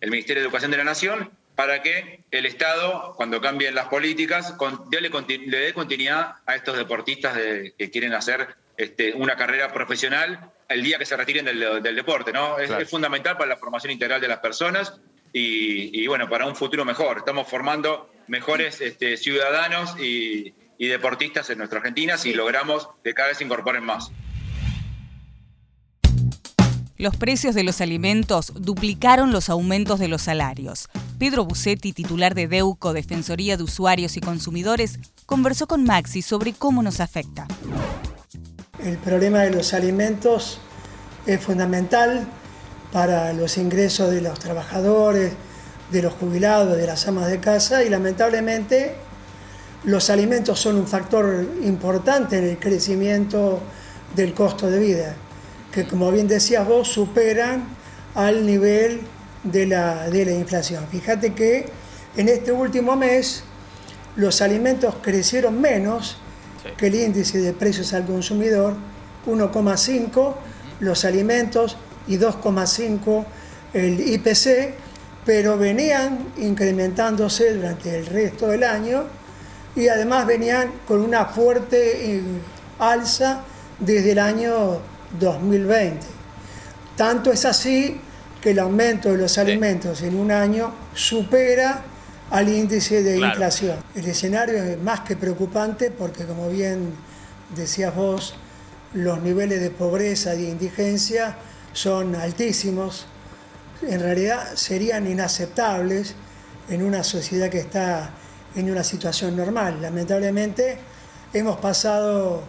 el 0.00 0.10
Ministerio 0.10 0.40
de 0.40 0.46
Educación 0.46 0.70
de 0.70 0.76
la 0.76 0.84
Nación, 0.84 1.32
para 1.56 1.82
que 1.82 2.22
el 2.30 2.46
Estado, 2.46 3.14
cuando 3.16 3.40
cambien 3.40 3.74
las 3.74 3.88
políticas, 3.88 4.54
le, 4.90 5.58
dé 5.58 5.74
continuidad 5.74 6.36
a 6.46 6.54
estos 6.54 6.76
deportistas 6.76 7.36
que 7.36 7.90
quieren 7.90 8.14
hacer 8.14 8.54
este, 8.76 9.12
una 9.14 9.36
carrera 9.36 9.72
profesional 9.72 10.52
el 10.68 10.84
día 10.84 10.96
que 10.96 11.04
se 11.04 11.16
retiren 11.16 11.44
del, 11.44 11.96
deporte, 11.96 12.32
¿no? 12.32 12.58
Es, 12.58 12.70
es, 12.70 12.88
fundamental 12.88 13.36
para 13.36 13.48
la 13.48 13.56
formación 13.56 13.90
integral 13.92 14.20
de 14.20 14.28
las 14.28 14.38
personas 14.38 15.00
y, 15.32 16.06
bueno, 16.06 16.28
para 16.28 16.46
un 16.46 16.56
futuro 16.56 16.84
mejor. 16.84 17.18
Estamos 17.18 17.48
formando 17.48 18.10
mejores 18.28 18.80
este, 18.80 19.16
ciudadanos 19.16 19.94
y, 19.98 20.54
deportistas 20.78 21.50
en 21.50 21.58
nuestra 21.58 21.78
Argentina 21.78 22.16
si 22.16 22.32
logramos 22.32 22.88
que 23.04 23.12
cada 23.12 23.28
vez 23.28 23.38
se 23.38 23.44
incorporen 23.44 23.84
más. 23.84 24.10
Los 26.96 27.16
precios 27.16 27.54
de 27.54 27.64
los 27.64 27.82
alimentos 27.82 28.52
duplicaron 28.56 29.30
los 29.30 29.50
aumentos 29.50 30.00
de 30.00 30.08
los 30.08 30.22
salarios. 30.22 30.88
Pedro 31.18 31.44
Bucetti, 31.44 31.92
titular 31.92 32.34
de 32.34 32.48
DEUCO, 32.48 32.94
Defensoría 32.94 33.58
de 33.58 33.62
Usuarios 33.62 34.16
y 34.16 34.20
Consumidores, 34.20 34.98
conversó 35.26 35.66
con 35.66 35.84
Maxi 35.84 36.22
sobre 36.22 36.54
cómo 36.54 36.82
nos 36.82 37.00
afecta. 37.00 37.46
El 38.82 38.96
problema 38.96 39.40
de 39.40 39.50
los 39.50 39.74
alimentos 39.74 40.60
es 41.26 41.40
fundamental 41.40 42.26
para 42.92 43.32
los 43.32 43.56
ingresos 43.58 44.10
de 44.10 44.20
los 44.20 44.38
trabajadores, 44.38 45.32
de 45.90 46.02
los 46.02 46.12
jubilados, 46.14 46.76
de 46.76 46.86
las 46.86 47.06
amas 47.08 47.28
de 47.28 47.40
casa 47.40 47.84
y 47.84 47.88
lamentablemente 47.88 48.94
los 49.84 50.10
alimentos 50.10 50.60
son 50.60 50.76
un 50.76 50.86
factor 50.86 51.46
importante 51.62 52.38
en 52.38 52.44
el 52.44 52.58
crecimiento 52.58 53.60
del 54.14 54.34
costo 54.34 54.70
de 54.70 54.78
vida, 54.78 55.14
que 55.72 55.86
como 55.86 56.10
bien 56.10 56.28
decías 56.28 56.66
vos, 56.66 56.88
superan 56.88 57.64
al 58.14 58.44
nivel 58.44 59.00
de 59.44 59.66
la, 59.66 60.10
de 60.10 60.24
la 60.26 60.32
inflación. 60.32 60.86
Fíjate 60.90 61.32
que 61.32 61.66
en 62.16 62.28
este 62.28 62.52
último 62.52 62.96
mes 62.96 63.44
los 64.16 64.42
alimentos 64.42 64.96
crecieron 65.00 65.60
menos 65.60 66.18
que 66.76 66.88
el 66.88 66.96
índice 66.96 67.38
de 67.38 67.52
precios 67.52 67.94
al 67.94 68.04
consumidor, 68.04 68.74
1,5, 69.26 70.34
los 70.80 71.04
alimentos 71.04 71.76
y 72.06 72.16
2,5 72.16 73.24
el 73.72 74.00
IPC, 74.00 74.74
pero 75.24 75.56
venían 75.56 76.32
incrementándose 76.38 77.54
durante 77.54 77.98
el 77.98 78.06
resto 78.06 78.48
del 78.48 78.64
año 78.64 79.04
y 79.76 79.88
además 79.88 80.26
venían 80.26 80.72
con 80.86 81.00
una 81.00 81.26
fuerte 81.26 82.16
eh, 82.16 82.22
alza 82.78 83.42
desde 83.78 84.12
el 84.12 84.18
año 84.18 84.80
2020. 85.18 86.06
Tanto 86.96 87.32
es 87.32 87.44
así 87.44 88.00
que 88.40 88.50
el 88.50 88.58
aumento 88.58 89.10
de 89.10 89.18
los 89.18 89.38
alimentos 89.38 90.02
en 90.02 90.16
un 90.16 90.30
año 90.30 90.72
supera 90.94 91.82
al 92.30 92.48
índice 92.48 93.02
de 93.02 93.18
inflación. 93.18 93.76
El 93.94 94.06
escenario 94.06 94.62
es 94.62 94.80
más 94.80 95.00
que 95.00 95.16
preocupante 95.16 95.90
porque, 95.90 96.24
como 96.24 96.48
bien 96.48 96.92
decías 97.54 97.94
vos, 97.94 98.34
los 98.94 99.20
niveles 99.20 99.60
de 99.60 99.70
pobreza 99.70 100.34
y 100.34 100.42
de 100.42 100.50
indigencia 100.50 101.36
son 101.72 102.14
altísimos, 102.14 103.06
en 103.82 104.00
realidad 104.00 104.54
serían 104.54 105.06
inaceptables 105.06 106.14
en 106.68 106.82
una 106.82 107.02
sociedad 107.02 107.48
que 107.48 107.58
está 107.58 108.10
en 108.54 108.70
una 108.70 108.84
situación 108.84 109.36
normal. 109.36 109.80
Lamentablemente 109.80 110.78
hemos 111.32 111.58
pasado 111.58 112.42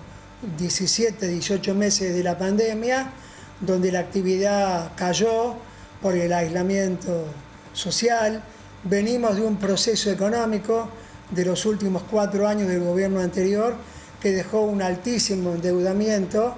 17, 0.58 1.28
18 1.28 1.76
meses 1.76 2.14
de 2.14 2.24
la 2.24 2.38
pandemia 2.38 3.12
donde 3.60 3.92
la 3.92 4.00
actividad 4.00 4.92
cayó 4.96 5.56
por 6.02 6.16
el 6.16 6.34
aislamiento 6.34 7.26
social. 7.74 8.44
Venimos 8.84 9.36
de 9.36 9.44
un 9.44 9.58
proceso 9.58 10.10
económico 10.10 10.90
de 11.30 11.46
los 11.46 11.66
últimos 11.66 12.04
cuatro 12.10 12.48
años 12.48 12.68
del 12.68 12.84
gobierno 12.84 13.20
anterior 13.22 13.76
que 14.20 14.32
dejó 14.32 14.62
un 14.62 14.82
altísimo 14.82 15.54
endeudamiento 15.54 16.56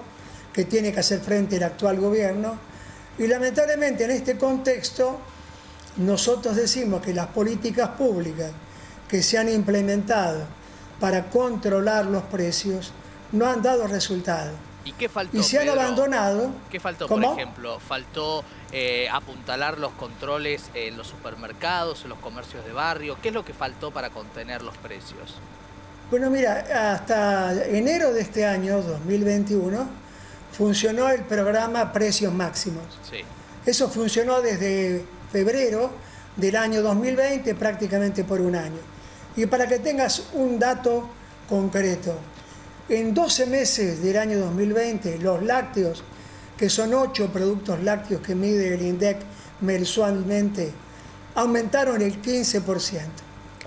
que 0.53 0.65
tiene 0.65 0.93
que 0.93 0.99
hacer 0.99 1.19
frente 1.19 1.57
el 1.57 1.63
actual 1.63 1.99
gobierno. 1.99 2.57
Y 3.17 3.27
lamentablemente 3.27 4.05
en 4.05 4.11
este 4.11 4.37
contexto 4.37 5.19
nosotros 5.97 6.55
decimos 6.55 7.01
que 7.01 7.13
las 7.13 7.27
políticas 7.27 7.89
públicas 7.89 8.51
que 9.07 9.21
se 9.21 9.37
han 9.37 9.49
implementado 9.49 10.45
para 10.99 11.29
controlar 11.29 12.05
los 12.05 12.23
precios 12.23 12.93
no 13.31 13.47
han 13.47 13.61
dado 13.61 13.87
resultado. 13.87 14.51
¿Y 14.85 14.91
qué 14.93 15.07
faltó? 15.07 15.37
Y 15.37 15.43
se 15.43 15.59
han 15.59 15.69
abandonado. 15.69 16.49
¿Qué 16.69 16.79
faltó, 16.79 17.07
por 17.07 17.23
ejemplo? 17.23 17.79
¿Faltó 17.79 18.43
eh, 18.71 19.07
apuntalar 19.11 19.77
los 19.77 19.91
controles 19.93 20.69
en 20.73 20.97
los 20.97 21.07
supermercados, 21.07 22.03
en 22.03 22.09
los 22.09 22.19
comercios 22.19 22.65
de 22.65 22.73
barrio? 22.73 23.17
¿Qué 23.21 23.29
es 23.29 23.33
lo 23.33 23.45
que 23.45 23.53
faltó 23.53 23.91
para 23.91 24.09
contener 24.09 24.61
los 24.61 24.77
precios? 24.77 25.35
Bueno, 26.11 26.29
mira, 26.29 26.93
hasta 26.93 27.65
enero 27.65 28.13
de 28.13 28.21
este 28.21 28.45
año, 28.45 28.81
2021, 28.81 29.87
funcionó 30.53 31.09
el 31.09 31.23
programa 31.23 31.91
Precios 31.91 32.33
Máximos. 32.33 32.85
Eso 33.65 33.89
funcionó 33.89 34.41
desde 34.41 35.03
febrero 35.31 35.91
del 36.35 36.55
año 36.55 36.81
2020, 36.81 37.55
prácticamente 37.55 38.23
por 38.23 38.39
un 38.39 38.55
año. 38.55 38.79
Y 39.35 39.45
para 39.47 39.67
que 39.67 39.79
tengas 39.79 40.27
un 40.33 40.59
dato 40.59 41.09
concreto, 41.49 42.15
en 42.89 43.13
12 43.13 43.45
meses 43.47 44.03
del 44.03 44.17
año 44.17 44.39
2020, 44.39 45.17
los 45.19 45.41
lácteos, 45.43 46.03
que 46.57 46.69
son 46.69 46.93
8 46.93 47.29
productos 47.31 47.81
lácteos 47.81 48.21
que 48.21 48.35
mide 48.35 48.73
el 48.73 48.81
INDEC 48.81 49.17
mensualmente, 49.61 50.71
aumentaron 51.35 52.01
el 52.01 52.21
15%. 52.21 53.01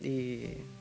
Y 0.01 0.74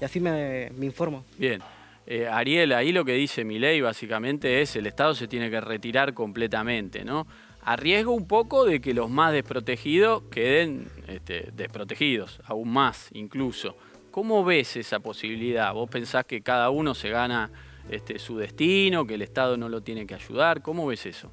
y 0.00 0.04
así 0.04 0.20
me, 0.20 0.70
informo. 0.80 1.24
Bien. 1.38 1.60
Eh, 2.06 2.26
Ariel, 2.26 2.72
ahí 2.72 2.92
lo 2.92 3.04
que 3.04 3.12
dice 3.12 3.44
mi 3.44 3.58
ley 3.58 3.80
básicamente 3.80 4.62
es 4.62 4.74
el 4.74 4.86
Estado 4.86 5.14
se 5.14 5.28
tiene 5.28 5.50
que 5.50 5.60
retirar 5.60 6.14
completamente, 6.14 7.04
¿no? 7.04 7.26
A 7.62 7.76
riesgo 7.76 8.12
un 8.12 8.26
poco 8.26 8.64
de 8.64 8.80
que 8.80 8.94
los 8.94 9.10
más 9.10 9.32
desprotegidos 9.32 10.22
queden 10.30 10.88
este, 11.06 11.50
desprotegidos, 11.52 12.40
aún 12.44 12.70
más 12.70 13.10
incluso. 13.12 13.76
¿Cómo 14.10 14.44
ves 14.44 14.76
esa 14.76 14.98
posibilidad? 14.98 15.72
¿Vos 15.72 15.88
pensás 15.88 16.24
que 16.24 16.40
cada 16.40 16.70
uno 16.70 16.94
se 16.94 17.10
gana 17.10 17.50
este, 17.88 18.18
su 18.18 18.38
destino, 18.38 19.06
que 19.06 19.14
el 19.14 19.22
Estado 19.22 19.56
no 19.56 19.68
lo 19.68 19.82
tiene 19.82 20.06
que 20.06 20.14
ayudar? 20.14 20.62
¿Cómo 20.62 20.86
ves 20.86 21.06
eso? 21.06 21.30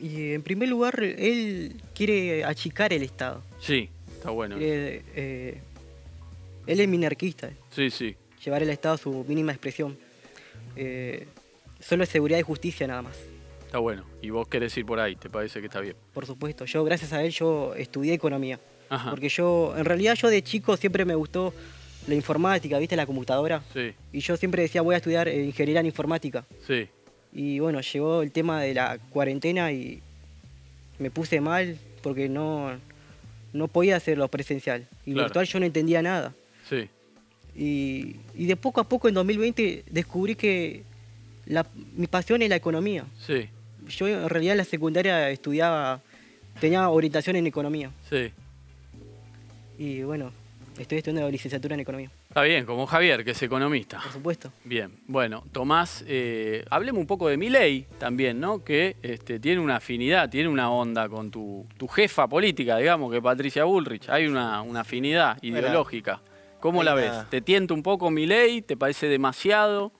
Y 0.00 0.32
en 0.32 0.42
primer 0.42 0.68
lugar, 0.68 1.02
él 1.02 1.80
quiere 1.94 2.44
achicar 2.44 2.92
el 2.92 3.02
Estado. 3.02 3.42
Sí, 3.58 3.88
está 4.12 4.30
bueno. 4.30 4.56
Eh, 4.60 5.02
eh, 5.16 5.62
él 6.66 6.80
es 6.80 6.88
minarquista. 6.88 7.50
Sí, 7.70 7.90
sí. 7.90 8.16
Llevar 8.44 8.62
el 8.62 8.70
Estado 8.70 8.94
a 8.94 8.98
su 8.98 9.24
mínima 9.26 9.52
expresión. 9.52 9.96
Eh, 10.76 11.26
solo 11.80 12.04
es 12.04 12.08
seguridad 12.08 12.38
y 12.38 12.42
justicia 12.42 12.86
nada 12.86 13.02
más. 13.02 13.16
Está 13.66 13.78
bueno. 13.78 14.04
¿Y 14.22 14.30
vos 14.30 14.46
querés 14.48 14.76
ir 14.76 14.86
por 14.86 15.00
ahí? 15.00 15.16
¿Te 15.16 15.28
parece 15.28 15.60
que 15.60 15.66
está 15.66 15.80
bien? 15.80 15.96
Por 16.12 16.26
supuesto. 16.26 16.64
Yo, 16.64 16.84
gracias 16.84 17.12
a 17.12 17.22
él, 17.22 17.32
yo 17.32 17.74
estudié 17.74 18.14
economía. 18.14 18.60
Porque 19.10 19.28
yo, 19.28 19.74
en 19.76 19.84
realidad, 19.84 20.14
yo 20.14 20.28
de 20.28 20.42
chico 20.42 20.76
siempre 20.76 21.04
me 21.04 21.16
gustó 21.16 21.52
la 22.06 22.14
informática, 22.14 22.78
¿viste? 22.78 22.94
La 22.94 23.06
computadora. 23.06 23.62
Sí. 23.72 23.92
Y 24.12 24.20
yo 24.20 24.36
siempre 24.36 24.62
decía, 24.62 24.82
voy 24.82 24.94
a 24.94 24.98
estudiar 24.98 25.26
eh, 25.26 25.44
ingeniería 25.44 25.80
en 25.80 25.86
informática. 25.86 26.44
Sí. 26.64 26.88
Y 27.32 27.58
bueno, 27.58 27.80
llegó 27.80 28.22
el 28.22 28.30
tema 28.30 28.62
de 28.62 28.74
la 28.74 28.98
cuarentena 29.10 29.72
y 29.72 30.00
me 31.00 31.10
puse 31.10 31.40
mal 31.40 31.76
porque 32.02 32.28
no, 32.28 32.78
no 33.52 33.68
podía 33.68 33.96
hacerlo 33.96 34.28
presencial. 34.28 34.86
Y 35.04 35.14
virtual 35.14 35.46
yo 35.46 35.58
no 35.58 35.66
entendía 35.66 36.02
nada. 36.02 36.34
Sí. 36.68 36.88
Y, 37.56 38.16
y, 38.34 38.46
de 38.46 38.56
poco 38.56 38.80
a 38.80 38.84
poco 38.84 39.08
en 39.08 39.14
2020 39.14 39.84
descubrí 39.90 40.34
que 40.34 40.82
la, 41.46 41.66
mi 41.96 42.06
pasión 42.06 42.42
es 42.42 42.48
la 42.48 42.56
economía. 42.56 43.04
Sí. 43.18 43.48
Yo 43.88 44.08
en 44.08 44.28
realidad 44.28 44.52
en 44.52 44.58
la 44.58 44.64
secundaria 44.64 45.30
estudiaba, 45.30 46.00
tenía 46.60 46.88
orientación 46.88 47.36
en 47.36 47.46
economía. 47.46 47.90
Sí. 48.08 48.32
Y 49.78 50.02
bueno, 50.02 50.32
estoy 50.78 50.98
estudiando 50.98 51.22
la 51.22 51.30
licenciatura 51.30 51.74
en 51.74 51.80
economía. 51.80 52.10
Está 52.28 52.42
bien, 52.42 52.64
como 52.64 52.86
Javier, 52.86 53.24
que 53.24 53.32
es 53.32 53.42
economista. 53.42 54.00
Por 54.00 54.12
supuesto. 54.12 54.52
Bien, 54.64 54.90
bueno, 55.06 55.44
Tomás, 55.52 56.04
eh, 56.06 56.64
hablemos 56.70 57.00
un 57.00 57.06
poco 57.06 57.28
de 57.28 57.36
Milei 57.36 57.86
también, 57.98 58.40
¿no? 58.40 58.64
Que 58.64 58.96
este, 59.02 59.38
tiene 59.38 59.60
una 59.60 59.76
afinidad, 59.76 60.28
tiene 60.28 60.48
una 60.48 60.70
onda 60.70 61.08
con 61.08 61.30
tu, 61.30 61.66
jefa 61.94 62.26
política, 62.26 62.78
digamos, 62.78 63.12
que 63.12 63.22
Patricia 63.22 63.64
Bullrich. 63.64 64.08
Hay 64.08 64.26
una, 64.26 64.62
una 64.62 64.80
afinidad 64.80 65.38
ideológica. 65.42 66.20
¿Cómo 66.64 66.82
la 66.82 66.94
ves? 66.94 67.12
¿Te 67.28 67.42
tienta 67.42 67.74
un 67.74 67.82
poco 67.82 68.10
Milei? 68.10 68.62
¿Te 68.62 68.74
parece 68.74 69.06
demasiado? 69.06 69.92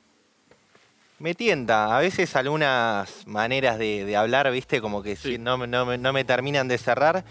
Me 1.19 1.35
tienta. 1.35 1.95
A 1.95 2.01
veces 2.01 2.35
algunas 2.37 3.27
maneras 3.27 3.79
de, 3.79 4.17
hablar, 4.17 4.51
viste, 4.51 4.81
como 4.81 5.03
que 5.03 5.15
no, 5.39 5.59
no, 5.67 5.99
no 5.99 6.13
me 6.15 6.25
terminan 6.25 6.67
de 6.67 6.79
cerrar, 6.79 7.23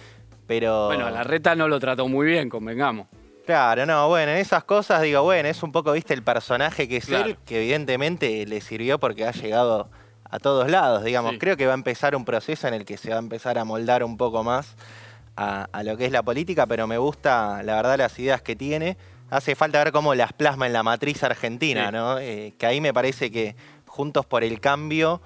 pero... 0.46 0.86
Bueno, 0.86 1.10
la 1.10 1.24
reta 1.24 1.56
no 1.56 1.68
lo 1.68 1.80
trató 1.80 2.08
muy 2.08 2.28
bien, 2.28 2.48
convengamos. 2.48 3.08
Claro, 3.44 3.88
no, 3.88 4.08
bueno, 4.08 4.34
en 4.34 4.38
esas 4.38 4.66
cosas 4.66 5.02
digo, 5.02 5.24
bueno, 5.24 5.50
es 5.50 5.64
un 5.64 5.72
poco, 5.72 5.94
viste, 5.94 6.14
el 6.14 6.22
personaje 6.22 6.88
que 6.88 6.98
es 6.98 7.10
él, 7.10 7.36
que 7.44 7.58
evidentemente 7.58 8.46
le 8.46 8.62
sirvió 8.62 9.00
porque 9.00 9.26
ha 9.26 9.32
llegado 9.32 9.90
a 10.30 10.38
todos 10.38 10.70
lados, 10.70 11.04
digamos. 11.04 11.38
Creo 11.40 11.58
que 11.58 11.66
va 11.66 11.74
a 11.74 11.76
empezar 11.76 12.16
un 12.16 12.24
proceso 12.24 12.68
en 12.68 12.76
el 12.76 12.86
que 12.86 12.98
se 12.98 13.10
va 13.10 13.16
a 13.16 13.20
empezar 13.20 13.58
a 13.58 13.66
moldar 13.66 14.04
un 14.04 14.16
poco 14.16 14.44
más 14.44 14.76
a, 15.36 15.82
lo 15.84 15.98
que 15.98 16.06
es 16.06 16.12
la 16.12 16.22
política, 16.22 16.68
pero 16.68 16.86
me 16.86 17.00
gusta, 17.00 17.64
la 17.64 17.78
verdad, 17.78 17.98
las 17.98 18.20
ideas 18.20 18.44
que 18.44 18.56
tiene. 18.56 18.96
Hace 19.34 19.56
falta 19.56 19.84
ver 19.84 19.92
cómo 19.92 20.14
las 20.14 20.32
plasma 20.32 20.68
en 20.68 20.74
la 20.74 20.84
matriz 20.84 21.24
argentina, 21.24 21.92
¿no? 21.92 22.20
Eh, 22.20 22.54
que 22.56 22.68
ahí 22.68 22.80
me 22.80 22.94
parece 22.94 23.32
que 23.32 23.56
Juntos 23.88 24.28
por 24.28 24.44
el 24.44 24.60
Cambio 24.60 25.22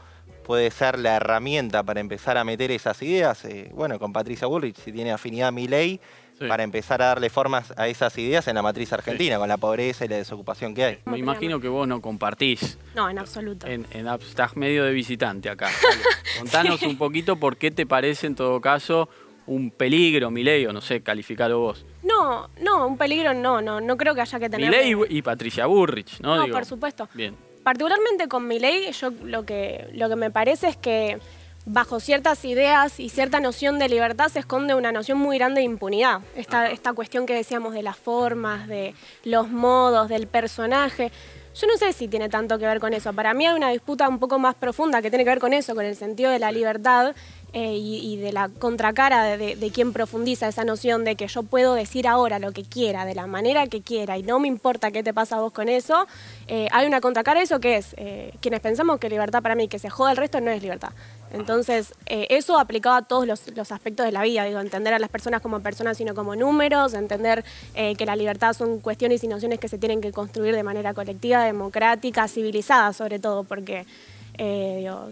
puede 0.46 0.72
ser 0.72 0.98
la 0.98 1.18
herramienta 1.18 1.84
para 1.84 2.00
empezar 2.00 2.38
a 2.38 2.46
meter 2.46 2.72
esas 2.72 3.02
ideas. 3.02 3.44
Eh, 3.44 3.70
bueno, 3.74 4.00
con 4.00 4.14
Patricia 4.14 4.48
Bullrich, 4.48 4.78
si 4.78 4.94
tiene 4.94 5.12
afinidad 5.12 5.50
a 5.50 5.52
mi 5.52 5.68
ley, 5.68 6.00
para 6.48 6.64
empezar 6.64 7.02
a 7.02 7.08
darle 7.08 7.30
formas 7.30 7.74
a 7.76 7.90
esas 7.90 8.18
ideas 8.18 8.48
en 8.48 8.56
la 8.56 8.62
matriz 8.62 8.94
argentina, 8.94 9.38
con 9.40 9.50
la 9.50 9.58
pobreza 9.58 10.06
y 10.06 10.08
la 10.08 10.16
desocupación 10.16 10.74
que 10.74 10.86
hay. 10.86 11.00
Me 11.06 11.18
imagino 11.18 11.60
que 11.60 11.68
vos 11.68 11.86
no 11.86 12.00
compartís. 12.00 12.78
No, 12.96 13.10
en 13.10 13.20
absoluto. 13.20 13.68
En, 13.68 13.86
estás 14.22 14.56
medio 14.56 14.86
de 14.86 14.94
visitante 14.94 15.50
acá. 15.50 15.70
Contanos 16.40 16.82
un 16.84 16.98
poquito 16.98 17.36
por 17.38 17.58
qué 17.58 17.72
te 17.72 17.86
parece 17.86 18.28
en 18.28 18.36
todo 18.36 18.62
caso 18.62 19.10
un 19.48 19.72
peligro, 19.72 20.30
Milei, 20.30 20.66
o 20.66 20.74
no 20.74 20.82
sé, 20.82 21.02
calificarlo 21.02 21.60
vos. 21.60 21.86
No, 22.04 22.50
no, 22.62 22.88
un 22.88 22.98
peligro 22.98 23.34
no, 23.34 23.62
no, 23.62 23.82
no 23.82 23.98
creo 23.98 24.14
que 24.14 24.22
haya 24.22 24.40
que 24.40 24.50
tener... 24.50 24.70
Milei 24.70 24.96
y 25.10 25.22
Patricia 25.22 25.66
Burrich, 25.66 26.20
¿no? 26.20 26.36
No, 26.36 26.48
por 26.52 26.66
supuesto. 26.66 27.10
Bien. 27.14 27.36
Particularmente 27.64 28.28
con 28.28 28.48
Milei, 28.48 28.92
yo 28.92 29.12
lo 29.24 29.46
que, 29.46 29.88
lo 29.94 30.08
que 30.10 30.16
me 30.16 30.32
parece 30.32 30.68
es 30.70 30.78
que 30.78 31.18
bajo 31.66 32.00
ciertas 32.00 32.46
ideas 32.46 33.00
y 33.00 33.10
cierta 33.10 33.42
noción 33.42 33.78
de 33.78 33.90
libertad 33.90 34.30
se 34.30 34.40
esconde 34.40 34.74
una 34.74 34.94
noción 34.94 35.18
muy 35.18 35.38
grande 35.38 35.60
de 35.60 35.66
impunidad. 35.66 36.22
Esta, 36.36 36.72
esta 36.72 36.94
cuestión 36.94 37.26
que 37.26 37.34
decíamos 37.34 37.74
de 37.74 37.84
las 37.84 37.98
formas, 37.98 38.68
de 38.68 38.96
los 39.26 39.50
modos, 39.50 40.08
del 40.08 40.28
personaje. 40.28 41.12
Yo 41.60 41.68
no 41.68 41.76
sé 41.76 41.92
si 41.92 42.08
tiene 42.08 42.30
tanto 42.30 42.58
que 42.58 42.66
ver 42.66 42.80
con 42.80 42.94
eso. 42.94 43.12
Para 43.14 43.34
mí 43.34 43.46
hay 43.46 43.56
una 43.56 43.70
disputa 43.70 44.08
un 44.08 44.20
poco 44.20 44.40
más 44.40 44.56
profunda 44.56 45.02
que 45.02 45.10
tiene 45.10 45.26
que 45.26 45.32
ver 45.32 45.40
con 45.40 45.54
eso, 45.54 45.76
con 45.76 45.84
el 45.84 45.96
sentido 45.96 46.32
de 46.32 46.40
la 46.40 46.52
libertad 46.52 47.16
eh, 47.54 47.78
y, 47.78 48.18
de 48.18 48.34
la 48.34 48.50
contracara 48.50 49.24
de, 49.24 49.56
de, 49.56 49.72
quien 49.72 49.94
profundiza 49.94 50.50
esa 50.50 50.66
noción 50.66 51.06
de 51.06 51.16
que 51.16 51.28
yo 51.28 51.44
puedo 51.44 51.76
decir 51.76 52.06
ahora 52.06 52.40
lo 52.40 52.52
que 52.52 52.64
quiera, 52.64 53.06
de 53.06 53.16
la 53.16 53.26
manera 53.26 53.68
que 53.68 53.82
quiera, 53.82 54.18
y 54.18 54.24
no 54.24 54.38
me 54.40 54.50
importa 54.50 54.92
qué 54.92 55.02
te 55.02 55.14
pasa 55.14 55.38
a 55.38 55.40
vos 55.40 55.54
con 55.54 55.70
eso, 55.70 56.08
eh, 56.48 56.68
hay 56.72 56.86
una 56.86 57.00
contracara 57.00 57.40
a 57.40 57.44
eso 57.44 57.62
que 57.62 57.78
es, 57.78 57.96
eh, 57.98 58.34
quienes 58.42 58.60
pensamos 58.60 59.00
que 59.00 59.10
libertad 59.10 59.42
para 59.42 59.56
mí, 59.56 59.70
que 59.70 59.80
se 59.80 59.90
joda 59.90 60.12
el 60.12 60.18
resto, 60.18 60.42
no 60.42 60.52
es 60.52 60.62
libertad. 60.62 60.90
Entonces, 61.32 61.94
eso 62.06 62.58
aplicado 62.58 62.96
a 62.96 63.02
todos 63.02 63.28
los, 63.28 63.48
los, 63.54 63.74
aspectos 63.74 64.06
de 64.06 64.14
la 64.14 64.24
vida, 64.24 64.46
digo, 64.46 64.62
entender 64.62 64.94
a 64.94 65.00
las 65.00 65.10
personas 65.10 65.42
como 65.42 65.60
personas, 65.60 65.98
sino 65.98 66.16
como 66.16 66.38
números, 66.38 66.94
entender 66.94 67.44
que 67.74 68.06
la 68.06 68.16
libertad 68.16 68.54
son 68.54 68.80
cuestiones 68.80 69.26
y 69.26 69.28
nociones 69.28 69.60
que 69.60 69.68
se 69.68 69.78
tienen 69.78 70.00
que 70.00 70.14
construir 70.14 70.56
de 70.56 70.64
manera 70.64 70.94
colectiva, 70.94 71.44
democrática, 71.44 72.28
civilizada 72.28 72.94
sobre 72.94 73.20
todo, 73.20 73.44
porque... 73.44 73.86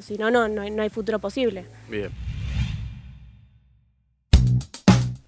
si 0.02 0.18
no, 0.18 0.32
no, 0.32 0.48
no 0.48 0.82
hay 0.82 0.90
futuro 0.90 1.20
posible. 1.20 1.66
Bien. 1.90 2.12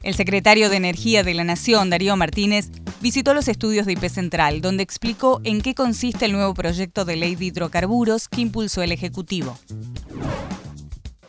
El 0.07 0.13
secretario 0.13 0.69
de 0.69 0.77
Energía 0.77 1.21
de 1.21 1.33
la 1.33 1.43
Nación, 1.43 1.89
Darío 1.89 2.15
Martínez, 2.15 2.71
visitó 3.01 3.33
los 3.33 3.49
estudios 3.49 3.85
de 3.85 3.91
IP 3.91 4.07
Central, 4.07 4.61
donde 4.61 4.81
explicó 4.81 5.41
en 5.43 5.59
qué 5.59 5.75
consiste 5.75 6.23
el 6.23 6.31
nuevo 6.31 6.53
proyecto 6.53 7.03
de 7.03 7.17
ley 7.17 7.35
de 7.35 7.43
hidrocarburos 7.43 8.29
que 8.29 8.39
impulsó 8.39 8.81
el 8.81 8.93
Ejecutivo. 8.93 9.59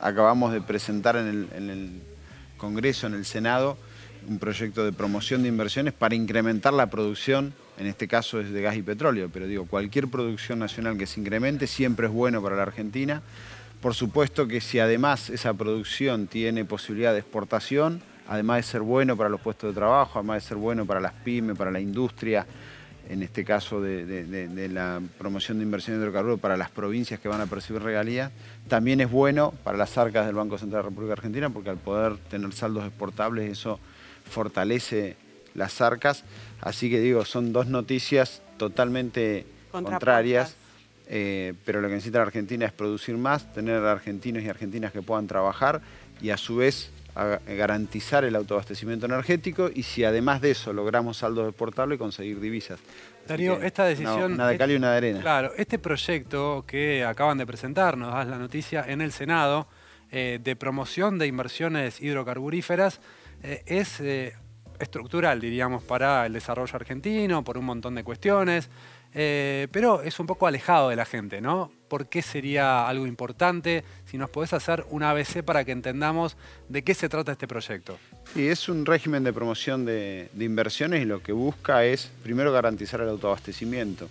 Acabamos 0.01 0.53
de 0.53 0.61
presentar 0.61 1.17
en 1.17 1.27
el, 1.27 2.03
Congreso, 2.57 3.09
en 3.09 3.15
el 3.15 3.25
Senado, 3.25 3.77
un 4.29 4.39
proyecto 4.39 4.85
de 4.85 4.93
promoción 4.93 5.43
de 5.43 5.49
inversiones 5.49 5.93
para 5.93 6.15
incrementar 6.15 6.73
la 6.73 6.89
producción, 6.89 7.55
en 7.79 7.87
este 7.87 8.09
caso 8.09 8.41
es 8.41 8.51
de 8.51 8.61
gas 8.61 8.77
y 8.77 8.83
petróleo, 8.83 9.31
pero 9.33 9.47
digo, 9.47 9.67
cualquier 9.67 10.09
producción 10.09 10.59
nacional 10.59 10.99
que 10.99 11.07
se 11.07 11.21
incremente 11.21 11.67
siempre 11.67 12.07
es 12.07 12.13
bueno 12.13 12.43
para 12.43 12.57
la 12.57 12.63
Argentina. 12.63 13.23
Por 13.81 13.95
supuesto 13.95 14.49
que 14.49 14.61
si 14.61 14.81
además 14.81 15.31
esa 15.31 15.55
producción 15.55 16.27
tiene 16.27 16.65
posibilidad 16.65 17.13
de 17.13 17.21
exportación, 17.21 18.03
además 18.27 18.57
de 18.59 18.63
ser 18.65 18.81
bueno 18.81 19.17
para 19.17 19.29
los 19.29 19.41
puestos 19.41 19.71
de 19.71 19.75
trabajo, 19.75 20.19
además 20.19 20.43
de 20.43 20.49
ser 20.49 20.57
bueno 20.57 20.87
para 20.87 20.99
las 20.99 21.13
pymes, 21.13 21.57
para 21.57 21.71
la 21.71 21.79
industria, 21.79 22.45
en 23.09 23.23
este 23.23 23.45
caso 23.45 23.81
de, 23.81 24.69
la 24.71 25.01
promoción 25.17 25.59
de 25.59 25.65
inversión 25.65 25.97
de 25.97 26.03
hidrocarburos 26.03 26.41
para 26.41 26.57
las 26.57 26.71
provincias 26.71 27.21
que 27.21 27.29
van 27.29 27.41
a 27.41 27.47
percibir 27.47 27.81
regalías, 27.81 28.33
también 28.67 29.01
es 29.01 29.11
bueno 29.11 29.55
para 29.63 29.79
las 29.79 29.97
arcas 29.97 30.27
del 30.27 30.35
Banco 30.35 30.59
Central 30.59 30.83
de 30.83 30.85
la 30.85 30.91
República 30.91 31.13
Argentina, 31.13 31.49
porque 31.49 31.71
al 31.71 31.79
poder 31.79 32.19
tener 32.29 32.53
saldos 32.53 32.85
exportables 32.85 33.51
eso 33.51 33.79
fortalece 34.29 35.17
las 35.59 35.81
arcas. 35.81 36.25
Así 36.61 36.91
que 36.91 37.01
digo, 37.01 37.25
son 37.25 37.53
dos 37.53 37.67
noticias 37.67 38.43
totalmente 38.57 39.47
contrarias. 39.71 40.57
Eh, 41.11 41.55
pero 41.65 41.81
lo 41.81 41.89
que 41.89 41.95
necesita 41.95 42.19
la 42.19 42.25
Argentina 42.25 42.67
es 42.67 42.73
producir 42.73 43.17
más, 43.17 43.51
tener 43.55 43.83
argentinos 43.83 44.43
y 44.43 44.49
argentinas 44.49 44.93
que 44.93 45.01
puedan 45.01 45.27
trabajar 45.27 45.81
y 46.21 46.31
a 46.31 46.37
su 46.37 46.57
vez 46.57 46.91
garantizar 47.47 48.25
el 48.25 48.37
autoabastecimiento 48.37 49.07
energético 49.07 49.71
y 49.75 49.83
si 49.83 50.05
además 50.05 50.41
de 50.41 50.53
eso 50.53 50.73
logramos 50.73 51.17
saldos 51.17 51.49
exportables 51.49 51.97
y 51.97 51.99
conseguir 51.99 52.39
divisas. 52.39 52.79
Darío, 53.27 53.61
esta 53.63 53.85
decisión... 53.85 54.35
Una, 54.35 54.49
de 54.49 54.57
cal 54.57 54.71
y 54.71 54.77
una 54.77 54.93
de 54.93 54.97
arena. 54.97 55.21
Claro, 55.21 55.53
este 55.57 55.79
proyecto 55.79 56.65
que 56.67 57.05
acaban 57.05 57.39
de 57.39 57.47
presentar, 57.47 57.97
nos 57.97 58.13
das 58.13 58.27
la 58.27 58.39
noticia, 58.39 58.85
en 58.87 59.01
el 59.01 59.13
Senado, 59.13 59.69
eh, 60.11 60.39
de 60.43 60.57
promoción 60.57 61.19
de 61.19 61.27
inversiones 61.27 62.01
hidrocarburíferas, 62.01 63.01
eh, 63.43 63.63
es 63.67 64.01
eh, 64.01 64.35
estructural, 64.79 65.41
diríamos, 65.41 65.83
para 65.83 66.27
el 66.27 66.33
desarrollo 66.33 66.75
argentino, 66.75 67.45
por 67.45 67.59
un 67.59 67.65
montón 67.65 67.95
de 67.95 68.05
cuestiones. 68.05 68.71
Eh, 69.15 69.69
pero 69.73 70.03
es 70.03 70.21
un 70.21 70.27
poco 70.27 70.47
alejado 70.47 70.91
de 70.91 70.97
la 70.97 71.07
gente, 71.07 71.41
¿no? 71.41 71.73
¿Por 71.89 72.09
qué 72.09 72.21
sería 72.21 72.87
algo 72.87 73.07
importante? 73.07 73.83
Si 74.05 74.19
nos 74.19 74.29
podés 74.29 74.53
hacer 74.53 74.85
un 74.91 75.03
ABC 75.03 75.43
para 75.43 75.65
que 75.65 75.73
entendamos 75.73 76.37
de 76.69 76.83
qué 76.83 76.93
se 76.95 77.09
trata 77.09 77.33
este 77.33 77.49
proyecto. 77.49 77.99
Sí, 78.35 78.47
es 78.49 78.69
un 78.69 78.85
régimen 78.85 79.25
de 79.25 79.33
promoción 79.33 79.87
de, 79.87 80.29
inversiones 80.39 81.03
y 81.03 81.07
lo 81.07 81.23
que 81.23 81.33
busca 81.33 81.85
es, 81.85 82.11
primero, 82.23 82.53
garantizar 82.53 83.01
el 83.01 83.09
autoabastecimiento. 83.09 84.09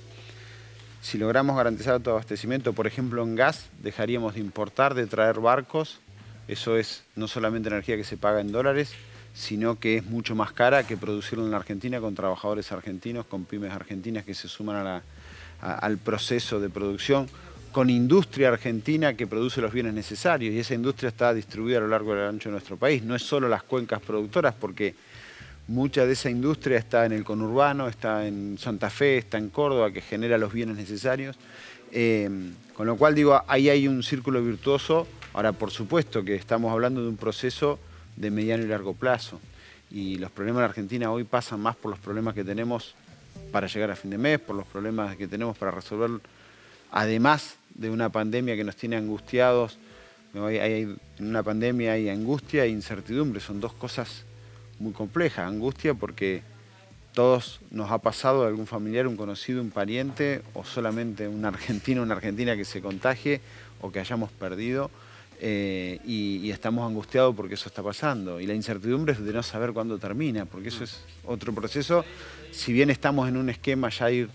Si 1.02 1.20
logramos 1.20 1.56
garantizar 1.56 2.02
el 2.02 2.10
abastecimiento, 2.10 2.74
por 2.74 2.88
ejemplo 2.88 3.22
en 3.24 3.36
gas, 3.36 3.70
dejaríamos 3.80 4.34
de 4.34 4.40
importar, 4.40 4.96
de 4.96 5.06
traer 5.06 5.40
barcos. 5.40 6.00
Eso 6.48 6.76
es 6.76 7.04
no 7.16 7.28
solamente 7.28 7.70
energía 7.70 7.98
que 7.98 8.04
se 8.04 8.18
paga 8.18 8.42
en 8.42 8.52
dólares, 8.52 8.94
sino 9.38 9.80
que 9.80 9.98
es 9.98 10.06
mucho 10.06 10.36
más 10.36 10.52
cara 10.52 10.88
que 10.88 10.98
producirlo 10.98 11.46
en 11.46 11.52
la 11.52 11.58
Argentina 11.58 12.00
con 12.00 12.16
trabajadores 12.16 12.72
argentinos, 12.72 13.28
con 13.28 13.46
pymes 13.46 13.72
argentinas 13.72 14.26
que 14.26 14.34
se 14.34 14.48
suman 14.48 15.04
al 15.62 15.98
proceso 16.00 16.60
de 16.60 16.70
producción, 16.70 17.30
con 17.72 17.92
industria 17.92 18.50
argentina 18.50 19.14
que 19.14 19.28
produce 19.28 19.62
los 19.62 19.72
bienes 19.72 19.94
necesarios 19.94 20.56
y 20.56 20.60
esa 20.60 20.74
industria 20.74 21.10
está 21.10 21.36
distribuida 21.36 21.78
a 21.78 21.82
lo 21.82 21.88
largo 21.88 22.16
y 22.16 22.20
ancho 22.20 22.50
de 22.50 22.54
nuestro 22.54 22.78
país. 22.78 23.04
No 23.04 23.16
es 23.16 23.22
solo 23.22 23.48
las 23.48 23.62
cuencas 23.62 24.02
productoras, 24.02 24.56
porque 24.56 24.96
mucha 25.68 26.08
de 26.08 26.14
esa 26.14 26.32
industria 26.32 26.80
está 26.80 27.06
en 27.06 27.12
el 27.12 27.24
conurbano, 27.24 27.88
está 27.88 28.26
en 28.28 28.58
Santa 28.58 28.90
Fe, 28.90 29.20
está 29.20 29.38
en 29.38 29.50
Córdoba, 29.50 29.92
que 29.92 30.02
genera 30.02 30.40
los 30.40 30.52
bienes 30.52 30.78
necesarios. 30.78 31.36
Eh, 31.92 32.28
con 32.74 32.88
lo 32.88 32.98
cual 32.98 33.14
digo, 33.14 33.40
ahí 33.48 33.70
hay 33.70 33.88
un 33.88 34.02
círculo 34.02 34.44
virtuoso. 34.44 35.08
Ahora, 35.34 35.52
por 35.52 35.70
supuesto 35.70 36.24
que 36.24 36.34
estamos 36.34 36.72
hablando 36.72 37.04
de 37.04 37.10
un 37.10 37.18
proceso 37.18 37.78
de 38.18 38.30
mediano 38.30 38.64
y 38.64 38.68
largo 38.68 38.94
plazo. 38.94 39.40
Y 39.90 40.18
los 40.18 40.32
problemas 40.32 40.62
de 40.62 40.66
Argentina 40.66 41.12
hoy 41.12 41.24
pasan 41.24 41.62
más 41.62 41.76
por 41.78 41.92
los 41.92 42.00
problemas 42.00 42.34
que 42.34 42.44
tenemos 42.44 42.94
para 43.52 43.68
llegar 43.68 43.92
a 43.92 43.96
fin 43.96 44.12
de 44.12 44.18
mes, 44.18 44.40
por 44.40 44.56
los 44.56 44.68
problemas 44.68 45.16
que 45.16 45.28
tenemos 45.28 45.58
para 45.58 45.72
resolver, 45.72 46.20
además 46.92 47.56
de 47.74 47.90
una 47.90 48.10
pandemia 48.10 48.56
que 48.56 48.64
nos 48.64 48.76
tiene 48.76 48.98
angustiados. 48.98 49.78
en 50.34 50.98
una 51.20 51.44
pandemia 51.44 51.94
hay 51.94 52.10
angustia 52.10 52.66
e 52.66 52.70
incertidumbre, 52.70 53.40
son 53.40 53.62
dos 53.62 53.74
cosas 53.74 54.26
muy 54.80 54.92
complejas. 54.92 55.48
Angustia 55.48 55.94
porque 55.94 56.42
todos 57.14 57.62
nos 57.72 57.90
ha 57.92 58.00
pasado 58.00 58.46
algún 58.46 58.68
familiar, 58.68 59.08
un 59.08 59.18
conocido, 59.18 59.62
un 59.62 59.72
pariente, 59.72 60.42
o 60.54 60.64
solamente 60.64 61.28
un 61.28 61.46
argentino, 61.46 62.04
una 62.04 62.16
argentina 62.16 62.56
que 62.56 62.66
se 62.66 62.82
contagie 62.82 63.42
o 63.82 63.92
que 63.92 64.00
hayamos 64.00 64.32
perdido. 64.32 64.92
Eh, 65.40 66.00
y, 66.04 66.50
estamos 66.50 66.88
angustiados 66.88 67.36
porque 67.36 67.54
eso 67.54 67.70
está 67.70 67.84
pasando. 67.84 68.40
Y 68.40 68.48
la 68.48 68.54
incertidumbre 68.54 69.14
es 69.14 69.24
de 69.24 69.34
no 69.34 69.44
saber 69.44 69.74
cuándo 69.74 69.98
termina, 69.98 70.46
porque 70.46 70.70
eso 70.70 70.84
es 70.84 71.02
otro 71.26 71.54
proceso. 71.54 72.04
Si 72.52 72.74
bien 72.74 72.90
estamos 72.90 73.28
en 73.30 73.38
un 73.38 73.50
esquema 73.50 73.90
ya 73.90 74.10
ir 74.10 74.30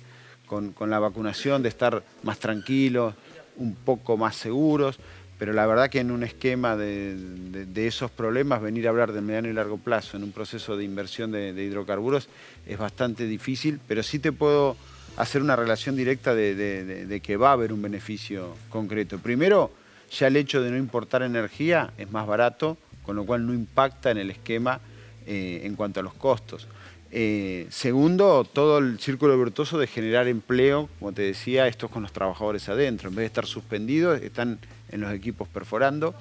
con, 0.47 0.75
la 0.89 0.99
vacunación, 0.99 1.63
de 1.63 1.71
estar 1.71 2.05
más 2.23 2.39
tranquilos, 2.39 3.15
un 3.57 3.75
poco 3.75 4.17
más 4.17 4.37
seguros, 4.37 4.99
pero 5.39 5.53
la 5.53 5.67
verdad 5.67 5.91
que 5.91 5.99
en 5.99 6.11
un 6.11 6.23
esquema 6.23 6.77
de, 6.77 7.67
esos 7.75 8.11
problemas, 8.11 8.63
venir 8.63 8.87
a 8.87 8.91
hablar 8.91 9.13
de 9.13 9.23
mediano 9.23 9.49
y 9.49 9.53
largo 9.55 9.79
plazo 9.79 10.17
en 10.17 10.23
un 10.23 10.31
proceso 10.31 10.77
de 10.77 10.85
inversión 10.85 11.33
de, 11.33 11.51
hidrocarburos 11.51 12.29
es 12.67 12.79
bastante 12.79 13.27
difícil, 13.27 13.81
pero 13.89 14.03
sí 14.03 14.19
te 14.19 14.31
puedo 14.31 14.77
hacer 15.17 15.43
una 15.43 15.57
relación 15.57 15.97
directa 15.97 16.35
de 16.35 17.21
que 17.25 17.37
va 17.37 17.49
a 17.49 17.53
haber 17.53 17.73
un 17.73 17.83
beneficio 17.83 18.55
concreto. 18.71 19.19
Primero, 19.19 19.73
ya 20.19 20.27
el 20.27 20.37
hecho 20.37 20.63
de 20.63 20.71
no 20.71 20.77
importar 20.77 21.23
energía 21.23 21.93
es 21.99 22.11
más 22.11 22.27
barato, 22.27 22.77
con 23.03 23.17
lo 23.17 23.25
cual 23.25 23.47
no 23.47 23.55
impacta 23.55 24.11
en 24.11 24.19
el 24.19 24.31
esquema 24.31 24.81
eh, 25.27 25.63
en 25.65 25.75
cuanto 25.75 26.01
a 26.01 26.03
los 26.03 26.15
costos. 26.15 26.69
Eh, 27.11 27.67
segundo, 27.71 28.45
todo 28.45 28.79
el 28.79 28.99
círculo 28.99 29.39
virtuoso 29.39 29.79
de 29.79 29.87
generar 29.87 30.29
empleo, 30.29 30.89
como 30.99 31.13
te 31.13 31.23
decía, 31.23 31.67
estos 31.67 31.91
con 31.91 32.03
los 32.03 32.13
trabajadores 32.13 32.69
adentro. 32.69 33.09
En 33.09 33.17
vez 33.17 33.23
de 33.25 33.27
estar 33.27 33.47
suspendidos, 33.47 34.21
están 34.23 34.59
en 34.91 35.01
los 35.01 35.13
equipos 35.13 35.49
perforando. 35.49 36.15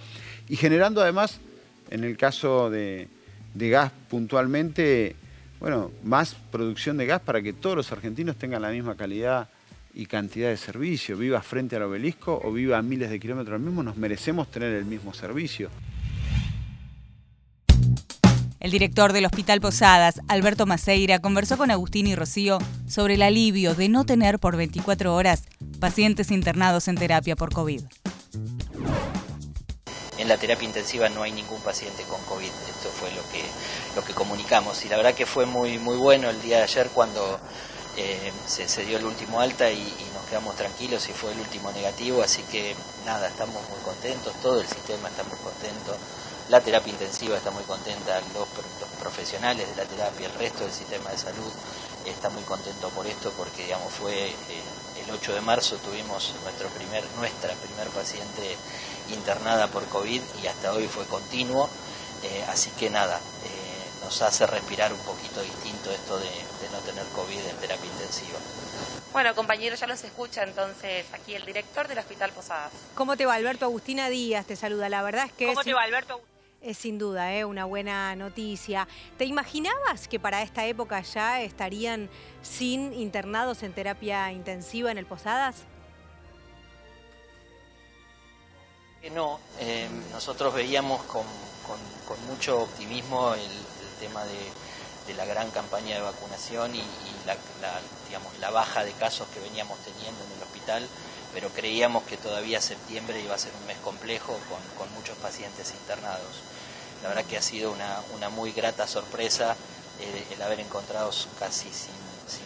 Y 0.49 0.55
generando 0.57 1.01
además, 1.01 1.39
en 1.89 2.03
el 2.03 2.17
caso 2.17 2.69
de, 2.69 3.07
de 3.53 3.69
gas 3.69 3.91
puntualmente, 4.09 5.15
bueno, 5.59 5.91
más 6.03 6.35
producción 6.51 6.97
de 6.97 7.05
gas 7.05 7.21
para 7.21 7.41
que 7.41 7.53
todos 7.53 7.75
los 7.75 7.91
argentinos 7.91 8.35
tengan 8.35 8.61
la 8.61 8.71
misma 8.71 8.95
calidad 8.95 9.47
y 9.93 10.05
cantidad 10.05 10.49
de 10.49 10.57
servicio, 10.57 11.17
viva 11.17 11.41
frente 11.41 11.75
al 11.75 11.83
obelisco 11.83 12.39
o 12.43 12.51
viva 12.51 12.77
a 12.77 12.81
miles 12.81 13.09
de 13.09 13.19
kilómetros 13.19 13.55
al 13.55 13.61
mismo, 13.61 13.83
nos 13.83 13.97
merecemos 13.97 14.49
tener 14.49 14.73
el 14.73 14.85
mismo 14.85 15.13
servicio. 15.13 15.69
El 18.59 18.69
director 18.69 19.11
del 19.11 19.25
Hospital 19.25 19.59
Posadas, 19.59 20.21
Alberto 20.27 20.67
Maceira, 20.67 21.17
conversó 21.17 21.57
con 21.57 21.71
Agustín 21.71 22.05
y 22.05 22.15
Rocío 22.15 22.59
sobre 22.87 23.15
el 23.15 23.23
alivio 23.23 23.73
de 23.73 23.89
no 23.89 24.05
tener 24.05 24.37
por 24.37 24.55
24 24.55 25.15
horas 25.15 25.45
pacientes 25.79 26.29
internados 26.29 26.87
en 26.87 26.95
terapia 26.95 27.35
por 27.35 27.51
COVID. 27.51 27.81
En 30.19 30.27
la 30.27 30.37
terapia 30.37 30.67
intensiva 30.67 31.09
no 31.09 31.23
hay 31.23 31.31
ningún 31.31 31.59
paciente 31.61 32.03
con 32.03 32.21
COVID, 32.25 32.45
esto 32.45 32.89
fue 32.89 33.09
lo 33.15 33.23
que, 33.31 33.43
lo 33.95 34.03
que 34.05 34.13
comunicamos 34.13 34.85
y 34.85 34.89
la 34.89 34.97
verdad 34.97 35.15
que 35.15 35.25
fue 35.25 35.47
muy, 35.47 35.79
muy 35.79 35.97
bueno 35.97 36.29
el 36.29 36.39
día 36.43 36.57
de 36.57 36.63
ayer 36.63 36.89
cuando 36.93 37.39
eh, 37.97 38.31
se, 38.45 38.85
dio 38.85 38.97
el 38.97 39.05
último 39.05 39.41
alta 39.41 39.69
y, 39.69 40.09
nos 40.13 40.25
quedamos 40.25 40.55
tranquilos 40.55 41.09
y 41.09 41.13
fue 41.13 41.33
el 41.33 41.39
último 41.39 41.71
negativo, 41.71 42.21
así 42.21 42.41
que 42.43 42.75
nada, 43.05 43.27
estamos 43.27 43.61
muy 43.69 43.79
contentos, 43.83 44.33
todo 44.41 44.61
el 44.61 44.67
sistema 44.67 45.09
está 45.09 45.23
muy 45.23 45.37
contento, 45.39 45.97
la 46.49 46.61
terapia 46.61 46.91
intensiva 46.91 47.37
está 47.37 47.51
muy 47.51 47.63
contenta, 47.63 48.21
los, 48.33 48.47
profesionales 48.99 49.67
de 49.67 49.75
la 49.75 49.89
terapia, 49.89 50.27
el 50.27 50.33
resto 50.33 50.63
del 50.63 50.71
sistema 50.71 51.09
de 51.09 51.17
salud 51.17 51.51
está 52.05 52.29
muy 52.29 52.43
contento 52.43 52.89
por 52.89 53.07
esto 53.07 53.31
porque 53.35 53.63
digamos 53.63 53.91
fue 53.91 54.29
eh, 54.29 54.35
el 55.03 55.11
8 55.11 55.33
de 55.33 55.41
marzo 55.41 55.75
tuvimos 55.77 56.33
nuestro 56.43 56.69
primer, 56.69 57.03
nuestra 57.17 57.53
primer 57.55 57.89
paciente 57.89 58.55
internada 59.11 59.67
por 59.67 59.85
COVID 59.87 60.21
y 60.43 60.47
hasta 60.47 60.71
hoy 60.71 60.87
fue 60.87 61.05
continuo, 61.07 61.67
eh, 62.23 62.45
así 62.47 62.69
que 62.71 62.89
nada, 62.89 63.19
nos 64.01 64.21
hace 64.21 64.45
respirar 64.47 64.91
un 64.93 64.99
poquito 64.99 65.41
distinto 65.41 65.91
esto 65.91 66.17
de, 66.19 66.29
no 66.71 66.77
tener 66.79 67.05
COVID 67.15 67.39
en 67.39 67.55
terapia 67.57 67.85
intensiva. 67.85 68.39
Bueno, 69.11 69.35
compañeros, 69.35 69.79
ya 69.79 69.87
los 69.87 70.03
escucha 70.03 70.43
entonces 70.43 71.05
aquí 71.13 71.35
el 71.35 71.45
director 71.45 71.87
del 71.87 71.97
Hospital 71.97 72.31
Posadas. 72.31 72.71
¿Cómo 72.95 73.17
te 73.17 73.25
va, 73.25 73.35
Alberto? 73.35 73.65
Agustina 73.65 74.09
Díaz 74.09 74.45
te 74.45 74.55
saluda. 74.55 74.87
La 74.87 75.01
verdad 75.01 75.25
es 75.25 75.33
que... 75.33 75.47
¿Cómo 75.47 75.63
te 75.63 75.73
va, 75.73 75.83
Alberto? 75.83 76.21
Es 76.61 76.77
sin 76.77 76.97
duda 76.97 77.33
¿eh? 77.33 77.43
una 77.43 77.65
buena 77.65 78.15
noticia. 78.15 78.87
¿Te 79.17 79.25
imaginabas 79.25 80.07
que 80.07 80.19
para 80.19 80.43
esta 80.43 80.65
época 80.65 81.01
ya 81.01 81.41
estarían 81.41 82.09
sin 82.41 82.93
internados 82.93 83.63
en 83.63 83.73
terapia 83.73 84.31
intensiva 84.31 84.91
en 84.91 84.97
el 84.97 85.05
Posadas? 85.05 85.65
No, 89.09 89.39
eh, 89.59 89.89
nosotros 90.11 90.53
veíamos 90.53 91.01
con, 91.03 91.25
mucho 92.27 92.61
optimismo 92.61 93.33
el, 93.33 93.49
tema 94.01 94.25
de, 94.25 95.13
la 95.15 95.25
gran 95.25 95.51
campaña 95.51 95.95
de 95.95 96.01
vacunación 96.01 96.73
y, 96.73 96.81
la, 97.25 97.35
digamos, 98.07 98.31
la 98.39 98.49
baja 98.49 98.85
de 98.85 98.93
casos 98.93 99.27
que 99.33 99.41
veníamos 99.41 99.77
teniendo 99.79 100.23
en 100.23 100.31
el 100.37 100.43
hospital, 100.43 100.87
pero 101.33 101.49
creíamos 101.49 102.03
que 102.03 102.15
todavía 102.15 102.61
septiembre 102.61 103.19
iba 103.19 103.35
a 103.35 103.37
ser 103.37 103.51
un 103.59 103.67
mes 103.67 103.77
complejo 103.83 104.39
con, 104.77 104.93
muchos 104.93 105.17
pacientes 105.17 105.71
internados. 105.71 106.41
La 107.03 107.09
verdad 107.09 107.25
que 107.25 107.37
ha 107.37 107.41
sido 107.41 107.73
una, 107.73 108.29
muy 108.29 108.51
grata 108.51 108.87
sorpresa 108.87 109.55
eh, 109.99 110.25
el 110.31 110.41
haber 110.41 110.59
encontrado 110.61 111.11
casi 111.39 111.69
sin, 111.73 111.99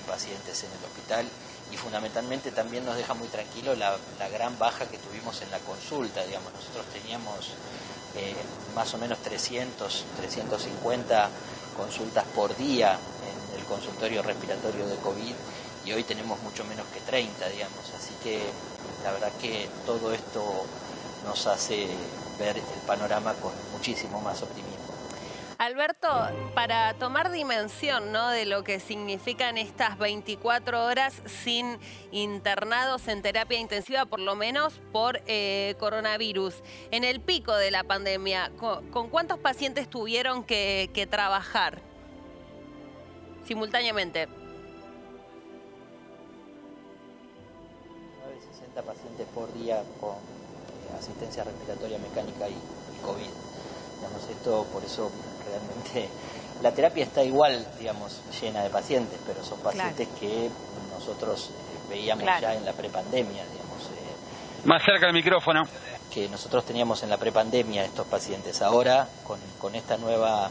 pacientes 0.07 0.63
en 0.63 0.71
el 0.71 0.83
hospital 0.85 1.27
y 1.71 1.77
fundamentalmente 1.77 2.51
también 2.51 2.85
nos 2.85 2.95
deja 2.95 3.13
muy 3.13 3.27
tranquilo 3.27 3.75
la, 3.75 3.97
la, 4.19 4.29
gran 4.29 4.57
baja 4.57 4.85
que 4.87 4.97
tuvimos 4.97 5.41
en 5.41 5.51
la 5.51 5.59
consulta. 5.59 6.23
Digamos, 6.25 6.53
nosotros 6.53 6.85
teníamos 6.93 7.53
eh, 8.17 8.36
más 8.75 8.93
o 8.93 8.97
menos 8.97 9.19
300, 9.19 10.06
350 10.17 11.30
consultas 11.78 12.23
por 12.36 12.56
día 12.58 12.93
en 12.93 13.60
el 13.60 13.65
consultorio 13.65 14.21
respiratorio 14.21 14.88
de 14.88 14.95
COVID 14.97 15.36
y 15.86 15.93
hoy 15.93 16.04
tenemos 16.04 16.41
mucho 16.41 16.63
menos 16.65 16.86
que 16.93 16.99
30, 17.01 17.49
digamos. 17.49 17.80
Así 17.95 18.13
que 18.23 18.39
la 19.04 19.12
verdad 19.12 19.32
que 19.39 19.69
todo 19.86 20.13
esto 20.13 20.65
nos 21.25 21.47
hace 21.47 21.88
ver 22.39 22.58
el 22.58 22.82
panorama 22.88 23.34
con 23.36 23.54
muchísimo 23.73 24.19
más 24.21 24.41
optimismo. 24.41 24.94
Alberto, 25.57 26.09
para 26.53 26.95
tomar 26.95 27.31
dimensión 27.31 28.11
¿no? 28.11 28.29
de 28.29 28.45
lo 28.45 28.63
que 28.63 28.79
significan 28.79 29.57
estas 29.57 29.97
24 29.97 30.83
horas 30.85 31.21
sin 31.25 31.79
internados 32.11 33.07
en 33.07 33.21
terapia 33.21 33.57
intensiva, 33.57 34.05
por 34.05 34.19
lo 34.19 34.35
menos 34.35 34.81
por 34.91 35.21
eh, 35.27 35.75
coronavirus, 35.79 36.61
en 36.91 37.05
el 37.05 37.21
pico 37.21 37.55
de 37.55 37.71
la 37.71 37.83
pandemia, 37.83 38.51
¿con, 38.57 39.09
cuántos 39.09 39.39
pacientes 39.39 39.89
tuvieron 39.89 40.43
que, 40.43 41.07
trabajar 41.09 41.81
simultáneamente? 43.45 44.27
60 48.51 48.81
pacientes 48.81 49.27
por 49.33 49.53
día 49.53 49.83
con 50.01 50.15
eh, 50.15 50.97
asistencia 50.99 51.45
respiratoria 51.45 51.97
mecánica 51.99 52.49
y 52.49 52.57
COVID. 53.05 53.29
Digamos, 53.95 54.29
esto 54.29 54.65
por 54.73 54.83
eso 54.83 55.09
realmente 55.59 56.09
la 56.61 56.71
terapia 56.71 57.03
está 57.03 57.23
igual, 57.23 57.65
digamos, 57.79 58.21
llena 58.41 58.63
de 58.63 58.69
pacientes, 58.69 59.19
pero 59.25 59.43
son 59.43 59.59
pacientes 59.59 60.07
que 60.19 60.49
nosotros 60.91 61.51
eh, 61.51 61.89
veíamos 61.89 62.25
ya 62.41 62.55
en 62.55 62.65
la 62.65 62.73
prepandemia, 62.73 63.43
digamos. 63.51 63.83
Eh, 63.83 64.65
Más 64.65 64.81
cerca 64.83 65.07
del 65.07 65.13
micrófono. 65.13 65.63
Que 66.11 66.29
nosotros 66.29 66.63
teníamos 66.65 67.03
en 67.03 67.09
la 67.09 67.17
prepandemia 67.17 67.83
estos 67.83 68.07
pacientes. 68.07 68.61
Ahora, 68.61 69.07
con, 69.59 69.75
esta 69.75 69.97
nueva 69.97 70.49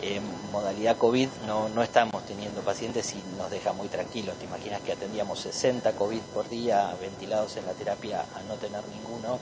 en 0.00 0.22
modalidad 0.50 0.96
COVID 0.96 1.28
no, 1.46 1.68
no 1.68 1.82
estamos 1.82 2.24
teniendo 2.24 2.62
pacientes 2.62 3.14
y 3.14 3.22
nos 3.36 3.50
deja 3.50 3.72
muy 3.72 3.88
tranquilos. 3.88 4.36
Te 4.36 4.46
imaginas 4.46 4.80
que 4.80 4.92
atendíamos 4.92 5.40
60 5.40 5.92
COVID 5.92 6.20
por 6.34 6.48
día 6.48 6.94
ventilados 7.00 7.56
en 7.56 7.66
la 7.66 7.72
terapia 7.72 8.24
a 8.34 8.42
no 8.48 8.54
tener 8.54 8.80
ninguno. 8.88 9.38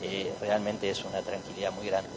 Eh, 0.00 0.32
realmente 0.40 0.88
es 0.88 1.04
una 1.04 1.20
tranquilidad 1.20 1.72
muy 1.72 1.86
grande. 1.86 2.10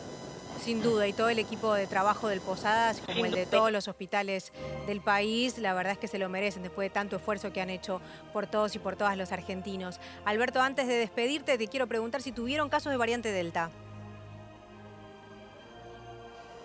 Sin 0.64 0.82
duda, 0.82 1.08
y 1.08 1.14
todo 1.14 1.30
el 1.30 1.38
equipo 1.38 1.74
de 1.74 1.86
trabajo 1.86 2.28
del 2.28 2.42
Posadas, 2.42 3.00
como 3.06 3.26
el 3.26 3.32
de 3.32 3.46
todos 3.46 3.72
los 3.72 3.88
hospitales 3.88 4.52
del 4.88 5.00
país, 5.00 5.60
la 5.60 5.74
verdad 5.74 5.94
es 5.94 6.00
que 6.00 6.08
se 6.08 6.18
lo 6.18 6.28
merecen 6.28 6.64
después 6.64 6.86
de 6.88 6.90
tanto 6.90 7.18
esfuerzo 7.18 7.54
que 7.54 7.62
han 7.62 7.70
hecho 7.70 8.02
por 8.34 8.48
todos 8.48 8.76
y 8.76 8.80
por 8.80 8.96
todas 8.96 9.16
los 9.16 9.32
argentinos. 9.32 10.00
Alberto, 10.26 10.62
antes 10.62 10.88
de 10.88 10.96
despedirte, 10.96 11.58
te 11.60 11.68
quiero 11.68 11.86
preguntar 11.86 12.24
si 12.24 12.32
tuvieron 12.32 12.70
casos 12.70 12.92
de 12.92 12.98
variante 12.98 13.32
Delta. 13.32 13.70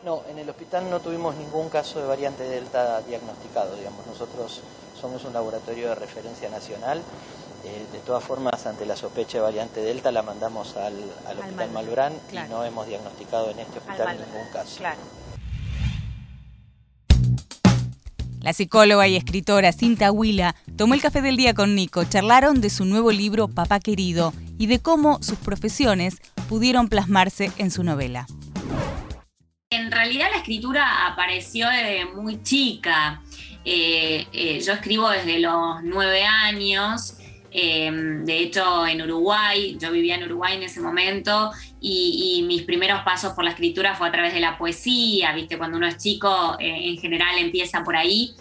No, 0.03 0.23
en 0.31 0.39
el 0.39 0.49
hospital 0.49 0.89
no 0.89 1.01
tuvimos 1.01 1.35
ningún 1.35 1.69
caso 1.69 2.01
de 2.01 2.07
variante 2.07 2.45
Delta 2.45 3.03
diagnosticado, 3.03 3.77
digamos. 3.77 4.07
Nosotros 4.07 4.63
somos 4.99 5.25
un 5.25 5.35
laboratorio 5.35 5.91
de 5.91 5.95
referencia 5.95 6.49
nacional. 6.49 7.03
Eh, 7.65 7.87
de 7.93 7.99
todas 8.01 8.25
formas, 8.25 8.67
ante 8.67 8.87
la 8.87 8.97
sospecha 8.97 9.39
de 9.39 9.43
variante 9.43 9.81
Delta, 9.81 10.11
la 10.11 10.23
mandamos 10.23 10.77
al, 10.77 10.95
Hospital 11.39 11.71
Malbrán 11.73 12.13
y 12.33 12.37
no 12.49 12.65
hemos 12.65 12.87
diagnosticado 12.87 13.51
en 13.51 13.59
este 13.61 13.79
hospital 13.79 14.17
ningún 14.17 14.51
caso. 14.53 14.83
La 18.41 18.55
psicóloga 18.55 19.07
y 19.07 19.17
escritora 19.17 19.71
Cinta 19.73 20.11
Huila 20.11 20.55
tomó 20.79 20.95
el 20.95 21.03
café 21.03 21.21
del 21.21 21.37
día 21.37 21.53
con 21.53 21.75
Nico. 21.75 22.05
Charlaron 22.05 22.63
de 22.63 22.71
su 22.71 22.87
nuevo 22.87 23.13
libro 23.13 23.49
Papá 23.49 23.81
Querido 23.81 24.33
y 24.59 24.67
de 24.67 24.79
cómo 24.79 25.23
sus 25.23 25.39
profesiones 25.39 26.23
pudieron 26.49 26.89
plasmarse 26.89 27.53
en 27.59 27.71
su 27.71 27.85
novela. 27.85 28.27
En 29.69 29.93
realidad 29.93 30.29
la 30.33 30.39
escritura 30.39 31.07
apareció 31.07 31.69
desde 31.69 32.07
muy 32.07 32.43
chica. 32.43 33.23
Eh, 33.65 34.27
eh, 34.33 34.61
yo 34.61 34.73
escribo 34.73 35.11
desde 35.11 35.39
los 35.39 35.83
nueve 35.83 36.25
años. 36.25 37.20
Em, 37.53 38.25
de 38.25 38.39
hecho, 38.39 38.87
en 38.87 39.03
Uruguay, 39.03 39.77
yo 39.81 39.91
vivía 39.91 40.15
en 40.15 40.25
Uruguay 40.25 40.57
en 40.57 40.63
ese 40.63 40.81
momento 40.81 41.51
y, 41.81 42.45
mis 42.47 42.63
primeros 42.63 43.03
pasos 43.03 43.33
por 43.35 43.45
la 43.45 43.51
escritura 43.51 43.95
fue 43.95 44.09
a 44.09 44.13
través 44.13 44.33
de 44.35 44.41
la 44.41 44.59
poesía, 44.59 45.33
¿viste? 45.33 45.59
Cuando 45.59 45.77
uno 45.77 45.87
es 45.87 45.99
chico, 45.99 46.57
eh, 46.59 46.89
en 46.89 46.99
general 46.99 47.39
empieza 47.39 47.85
por 47.85 47.97
ahí. 47.97 48.35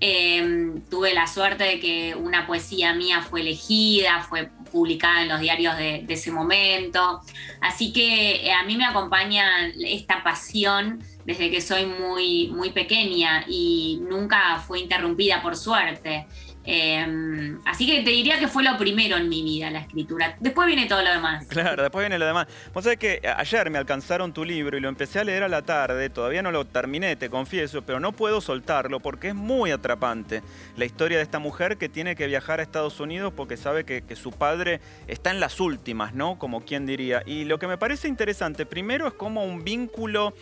Em, 0.00 0.80
tuve 0.88 1.12
la 1.14 1.26
suerte 1.26 1.64
de 1.64 1.80
que 1.80 2.14
una 2.14 2.46
poesía 2.46 2.94
mía 2.94 3.22
fue 3.22 3.40
elegida, 3.40 4.20
fue 4.20 4.50
publicada 4.70 5.22
en 5.22 5.28
los 5.28 5.40
diarios 5.40 5.76
de, 5.76 6.04
ese 6.08 6.30
momento. 6.30 7.20
Así 7.60 7.92
que 7.92 8.46
eh, 8.46 8.52
a 8.52 8.64
mí 8.64 8.76
me 8.76 8.84
acompaña 8.84 9.68
esta 9.84 10.22
pasión 10.22 11.02
desde 11.24 11.50
que 11.50 11.60
soy 11.60 11.86
muy, 11.86 12.48
muy 12.48 12.70
pequeña 12.70 13.44
y 13.48 14.00
nunca 14.08 14.62
fue 14.66 14.80
interrumpida 14.80 15.42
por 15.42 15.56
suerte. 15.56 16.26
Em, 16.66 17.60
así 17.64 17.86
que 17.86 18.02
te 18.02 18.10
diría 18.10 18.40
que 18.40 18.48
fue 18.48 18.64
lo 18.64 18.76
primero 18.76 19.16
en 19.16 19.28
mi 19.28 19.42
vida, 19.42 19.70
la 19.70 19.78
escritura. 19.78 20.36
Después 20.40 20.66
viene 20.66 20.86
todo 20.86 21.02
lo 21.02 21.10
demás. 21.10 21.46
Claro, 21.46 21.82
después 21.82 22.02
viene 22.02 22.18
lo 22.18 22.26
demás. 22.26 22.48
Vos 22.74 22.84
sabés 22.84 22.98
que 22.98 23.20
ayer 23.36 23.70
me 23.70 23.78
alcanzaron 23.78 24.32
tu 24.32 24.44
libro 24.44 24.76
y 24.76 24.80
lo 24.80 24.88
empecé 24.88 25.20
a 25.20 25.24
leer 25.24 25.44
a 25.44 25.48
la 25.48 25.62
tarde. 25.62 26.10
Todavía 26.10 26.42
no 26.42 26.50
lo 26.50 26.64
terminé, 26.64 27.16
te 27.16 27.30
confieso, 27.30 27.82
pero 27.82 28.00
no 28.00 28.12
puedo 28.12 28.40
soltarlo 28.40 29.00
porque 29.00 29.28
es 29.28 29.34
muy 29.34 29.70
atrapante. 29.70 30.42
La 30.76 30.84
historia 30.84 31.18
de 31.18 31.22
esta 31.22 31.38
mujer 31.38 31.78
que 31.78 31.88
tiene 31.88 32.16
que 32.16 32.26
viajar 32.26 32.60
a 32.60 32.62
Estados 32.62 32.98
Unidos 32.98 33.32
porque 33.34 33.56
sabe 33.56 33.84
que, 33.84 34.02
que 34.02 34.16
su 34.16 34.32
padre 34.32 34.80
está 35.06 35.30
en 35.30 35.40
las 35.40 35.60
últimas, 35.60 36.14
¿no? 36.14 36.38
Como 36.38 36.64
quien 36.64 36.84
diría. 36.84 37.22
Y 37.26 37.44
lo 37.44 37.58
que 37.58 37.68
me 37.68 37.78
parece 37.78 38.08
interesante, 38.08 38.66
primero 38.66 39.06
es 39.06 39.14
como 39.14 39.44
un 39.44 39.62
vínculo 39.62 40.34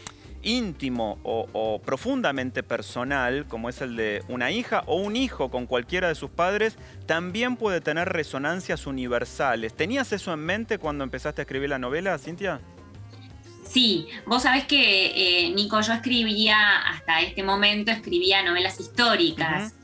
íntimo 0.44 1.18
o, 1.22 1.80
profundamente 1.84 2.62
personal, 2.62 3.46
como 3.46 3.68
es 3.68 3.80
el 3.80 3.96
de 3.96 4.22
una 4.28 4.50
hija 4.50 4.82
o 4.86 4.96
un 4.96 5.16
hijo 5.16 5.50
con 5.50 5.66
cualquiera 5.66 6.08
de 6.08 6.14
sus 6.14 6.30
padres, 6.30 6.76
también 7.06 7.56
puede 7.56 7.80
tener 7.80 8.08
resonancias 8.08 8.86
universales. 8.86 9.74
¿Tenías 9.74 10.12
eso 10.12 10.32
en 10.32 10.40
mente 10.40 10.78
cuando 10.78 11.04
empezaste 11.04 11.40
a 11.40 11.44
escribir 11.44 11.70
la 11.70 11.78
novela, 11.78 12.16
Cintia? 12.18 12.60
Sí, 13.68 14.06
vos 14.26 14.44
sabés 14.44 14.66
que, 14.66 15.46
eh, 15.46 15.50
Nico, 15.50 15.80
yo 15.80 15.94
escribía, 15.94 16.78
hasta 16.88 17.22
este 17.22 17.42
momento, 17.42 17.90
escribía 17.90 18.42
novelas 18.42 18.78
históricas. 18.78 19.74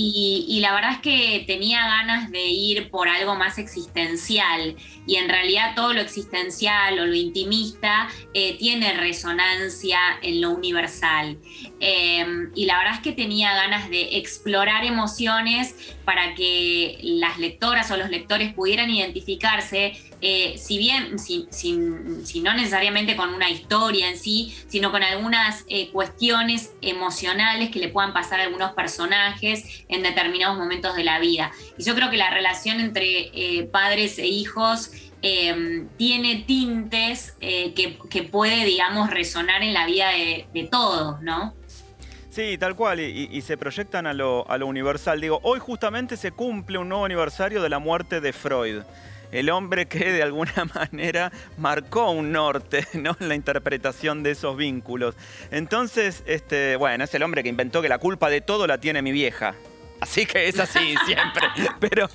Y, 0.00 0.60
la 0.60 0.72
verdad 0.74 0.92
es 0.92 0.98
que 0.98 1.44
tenía 1.44 1.80
ganas 1.80 2.30
de 2.30 2.46
ir 2.46 2.88
por 2.88 3.08
algo 3.08 3.34
más 3.34 3.58
existencial 3.58 4.76
y 5.08 5.16
en 5.16 5.28
realidad 5.28 5.74
todo 5.74 5.92
lo 5.92 6.00
existencial 6.00 7.00
o 7.00 7.06
lo 7.06 7.14
intimista 7.16 8.08
eh, 8.32 8.56
tiene 8.58 8.92
resonancia 8.92 9.98
en 10.22 10.40
lo 10.40 10.50
universal. 10.50 11.38
Em, 11.80 12.50
y 12.54 12.66
la 12.66 12.78
verdad 12.78 12.94
es 12.94 13.00
que 13.00 13.12
tenía 13.12 13.54
ganas 13.54 13.88
de 13.88 14.18
explorar 14.18 14.84
emociones 14.84 15.94
para 16.04 16.34
que 16.34 16.98
las 17.02 17.38
lectoras 17.38 17.90
o 17.90 17.96
los 17.96 18.10
lectores 18.10 18.52
pudieran 18.52 18.90
identificarse 18.90 19.92
eh, 20.20 20.54
si 20.58 20.78
bien, 20.78 21.18
si, 21.18 22.40
no 22.40 22.54
necesariamente 22.54 23.14
con 23.14 23.32
una 23.32 23.50
historia 23.50 24.10
en 24.10 24.18
sí, 24.18 24.54
sino 24.66 24.90
con 24.90 25.02
algunas 25.02 25.64
eh, 25.68 25.90
cuestiones 25.90 26.72
emocionales 26.82 27.70
que 27.70 27.78
le 27.78 27.88
puedan 27.88 28.12
pasar 28.12 28.40
a 28.40 28.44
algunos 28.44 28.72
personajes 28.72 29.84
en 29.88 30.02
determinados 30.02 30.58
momentos 30.58 30.96
de 30.96 31.04
la 31.04 31.20
vida. 31.20 31.52
Y 31.78 31.84
yo 31.84 31.94
creo 31.94 32.10
que 32.10 32.16
la 32.16 32.30
relación 32.30 32.80
entre 32.80 33.30
eh, 33.32 33.64
padres 33.64 34.18
e 34.18 34.26
hijos 34.26 34.90
tiene 35.20 36.44
tintes 36.46 37.34
que, 37.40 38.28
puede, 38.30 38.64
digamos, 38.64 39.10
resonar 39.10 39.64
en 39.64 39.74
la 39.74 39.84
vida 39.84 40.10
de, 40.10 40.68
todos, 40.70 41.20
¿no? 41.22 41.56
Sí, 42.30 42.58
tal 42.58 42.76
cual, 42.76 43.00
y, 43.00 43.40
se 43.40 43.56
proyectan 43.56 44.06
a 44.06 44.12
lo, 44.12 44.48
a 44.50 44.58
lo 44.58 44.66
universal. 44.66 45.20
Digo, 45.20 45.40
hoy 45.42 45.58
justamente 45.60 46.16
se 46.16 46.30
cumple 46.30 46.78
un 46.78 46.88
nuevo 46.88 47.04
aniversario 47.04 47.62
de 47.62 47.68
la 47.68 47.78
muerte 47.78 48.20
de 48.20 48.32
Freud 48.32 48.82
el 49.32 49.50
hombre 49.50 49.86
que 49.86 50.12
de 50.12 50.22
alguna 50.22 50.52
manera 50.74 51.32
marcó 51.56 52.10
un 52.10 52.32
norte 52.32 52.86
¿no? 52.94 53.16
en 53.20 53.28
la 53.28 53.34
interpretación 53.34 54.22
de 54.22 54.32
esos 54.32 54.56
vínculos. 54.56 55.14
Entonces, 55.50 56.22
este, 56.26 56.76
bueno, 56.76 57.04
es 57.04 57.14
el 57.14 57.22
hombre 57.22 57.42
que 57.42 57.48
inventó 57.48 57.82
que 57.82 57.88
la 57.88 57.98
culpa 57.98 58.30
de 58.30 58.40
todo 58.40 58.66
la 58.66 58.78
tiene 58.78 59.02
mi 59.02 59.12
vieja. 59.12 59.54
Así 60.00 60.26
que 60.26 60.48
es 60.48 60.60
así 60.60 60.94
siempre. 61.06 61.48
Pero 61.80 62.08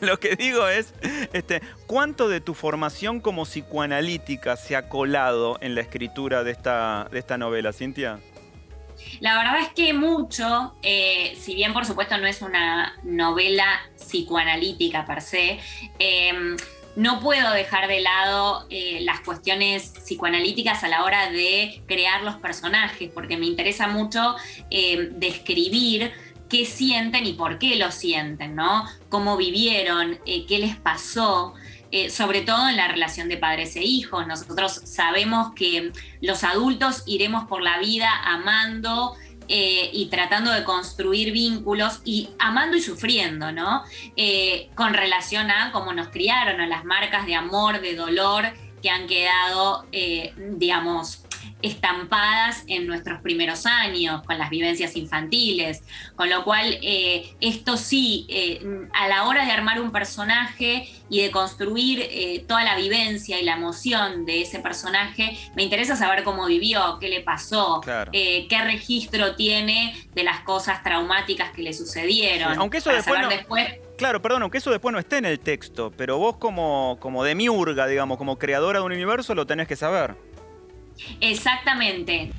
lo 0.00 0.20
que 0.20 0.36
digo 0.36 0.68
es, 0.68 0.92
este, 1.32 1.62
¿cuánto 1.86 2.28
de 2.28 2.40
tu 2.40 2.54
formación 2.54 3.20
como 3.20 3.44
psicoanalítica 3.44 4.56
se 4.56 4.76
ha 4.76 4.88
colado 4.88 5.58
en 5.62 5.74
la 5.74 5.80
escritura 5.80 6.44
de 6.44 6.50
esta, 6.50 7.08
de 7.10 7.18
esta 7.18 7.38
novela, 7.38 7.72
Cintia? 7.72 8.20
La 9.20 9.36
verdad 9.36 9.60
es 9.60 9.68
que 9.68 9.92
mucho, 9.92 10.74
eh, 10.82 11.36
si 11.38 11.54
bien 11.54 11.72
por 11.72 11.84
supuesto 11.84 12.16
no 12.18 12.26
es 12.26 12.42
una 12.42 12.94
novela 13.02 13.80
psicoanalítica 13.96 15.04
per 15.04 15.20
se, 15.20 15.58
em, 15.98 16.56
no 16.96 17.20
puedo 17.20 17.52
dejar 17.52 17.86
de 17.86 18.00
lado 18.00 18.66
eh, 18.68 18.98
las 19.02 19.20
cuestiones 19.20 19.92
psicoanalíticas 20.04 20.82
a 20.84 20.88
la 20.88 21.04
hora 21.04 21.30
de 21.30 21.82
crear 21.86 22.22
los 22.22 22.36
personajes, 22.36 23.10
porque 23.12 23.36
me 23.36 23.46
interesa 23.46 23.86
mucho 23.88 24.36
em, 24.70 25.18
describir 25.18 26.12
qué 26.50 26.66
sienten 26.66 27.26
y 27.26 27.32
por 27.34 27.58
qué 27.58 27.76
lo 27.76 27.90
sienten, 27.92 28.56
¿no? 28.56 28.84
Cómo 29.08 29.36
vivieron, 29.36 30.18
eh, 30.26 30.44
qué 30.46 30.58
les 30.58 30.76
pasó. 30.76 31.54
Eh, 31.92 32.08
sobre 32.08 32.42
todo 32.42 32.68
en 32.68 32.76
la 32.76 32.86
relación 32.86 33.28
de 33.28 33.36
padres 33.36 33.74
e 33.74 33.82
hijos. 33.82 34.24
Nosotros 34.26 34.80
sabemos 34.84 35.52
que 35.54 35.92
los 36.20 36.44
adultos 36.44 37.02
iremos 37.06 37.46
por 37.48 37.62
la 37.62 37.80
vida 37.80 38.08
amando 38.24 39.16
eh, 39.48 39.90
y 39.92 40.06
tratando 40.06 40.52
de 40.52 40.62
construir 40.62 41.32
vínculos 41.32 42.00
y 42.04 42.30
amando 42.38 42.76
y 42.76 42.80
sufriendo, 42.80 43.50
¿no? 43.50 43.82
Eh, 44.14 44.70
con 44.76 44.94
relación 44.94 45.50
a 45.50 45.72
cómo 45.72 45.92
nos 45.92 46.08
criaron, 46.08 46.60
a 46.60 46.68
las 46.68 46.84
marcas 46.84 47.26
de 47.26 47.34
amor, 47.34 47.80
de 47.80 47.96
dolor 47.96 48.44
que 48.80 48.88
han 48.88 49.08
quedado, 49.08 49.84
digamos, 50.56 51.24
estampadas 51.62 52.64
en 52.66 52.86
nuestros 52.86 53.20
primeros 53.20 53.66
años, 53.66 54.22
con 54.24 54.38
las 54.38 54.50
vivencias 54.50 54.96
infantiles. 54.96 55.82
Con 56.16 56.30
lo 56.30 56.44
cual, 56.44 56.78
eh, 56.82 57.34
esto 57.40 57.76
sí, 57.76 58.26
eh, 58.28 58.88
a 58.92 59.08
la 59.08 59.24
hora 59.24 59.44
de 59.44 59.52
armar 59.52 59.80
un 59.80 59.92
personaje 59.92 60.88
y 61.08 61.22
de 61.22 61.30
construir 61.30 62.00
eh, 62.02 62.44
toda 62.46 62.64
la 62.64 62.76
vivencia 62.76 63.40
y 63.40 63.44
la 63.44 63.54
emoción 63.54 64.24
de 64.24 64.42
ese 64.42 64.60
personaje, 64.60 65.36
me 65.54 65.62
interesa 65.62 65.96
saber 65.96 66.22
cómo 66.22 66.46
vivió, 66.46 66.98
qué 67.00 67.08
le 67.08 67.20
pasó, 67.20 67.80
qué 67.82 68.60
registro 68.64 69.34
tiene 69.34 69.94
de 70.14 70.22
las 70.22 70.40
cosas 70.40 70.82
traumáticas 70.82 71.50
que 71.50 71.62
le 71.62 71.72
sucedieron. 71.72 72.58
aunque 72.58 72.78
eso 72.78 72.90
después, 72.90 73.68
Claro, 74.00 74.22
perdón, 74.22 74.40
aunque 74.40 74.56
eso 74.56 74.70
después 74.70 74.94
no 74.94 74.98
esté 74.98 75.18
en 75.18 75.26
el 75.26 75.38
texto, 75.38 75.92
pero 75.94 76.16
vos 76.16 76.38
como, 76.38 76.96
como 77.00 77.22
demiurga, 77.22 77.86
digamos, 77.86 78.16
como 78.16 78.38
creadora 78.38 78.78
de 78.78 78.86
un 78.86 78.92
universo, 78.92 79.34
lo 79.34 79.46
tenés 79.46 79.68
que 79.68 79.76
saber. 79.76 80.16
Exactamente. 81.20 82.32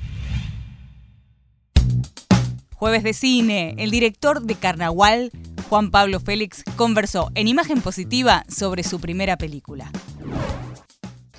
Jueves 2.74 3.04
de 3.04 3.12
cine, 3.12 3.74
el 3.78 3.90
director 3.90 4.42
de 4.42 4.56
Carnaval, 4.56 5.30
Juan 5.68 5.90
Pablo 5.90 6.18
Félix, 6.18 6.64
conversó 6.76 7.30
en 7.34 7.46
imagen 7.46 7.80
positiva 7.80 8.44
sobre 8.48 8.82
su 8.82 9.00
primera 9.00 9.36
película. 9.36 9.90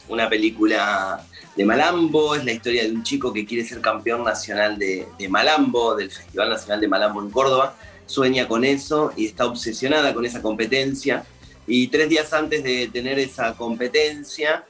una 0.08 0.30
película 0.30 1.26
de 1.56 1.66
Malambo, 1.66 2.36
es 2.36 2.46
la 2.46 2.54
historia 2.54 2.84
de 2.84 2.92
un 2.92 3.04
chico 3.04 3.34
que 3.34 3.46
quiere 3.46 3.66
ser 3.66 3.82
campeón 3.82 4.24
nacional 4.24 4.78
de, 4.78 5.08
de 5.20 5.30
Malambo, 5.30 5.96
del 5.96 6.10
Festival 6.10 6.50
Nacional 6.50 6.80
de 6.80 6.88
Malambo 6.88 7.22
en 7.22 7.30
Córdoba, 7.30 7.76
sueña 8.06 8.48
con 8.48 8.64
eso 8.64 9.12
y 9.16 9.26
está 9.26 9.46
obsesionada 9.46 10.14
con 10.14 10.26
esa 10.26 10.42
competencia. 10.42 11.26
Y 11.68 11.88
tres 11.88 12.10
días 12.10 12.34
antes 12.34 12.64
de 12.64 12.88
tener 12.88 13.20
esa 13.20 13.54
competencia, 13.56 14.66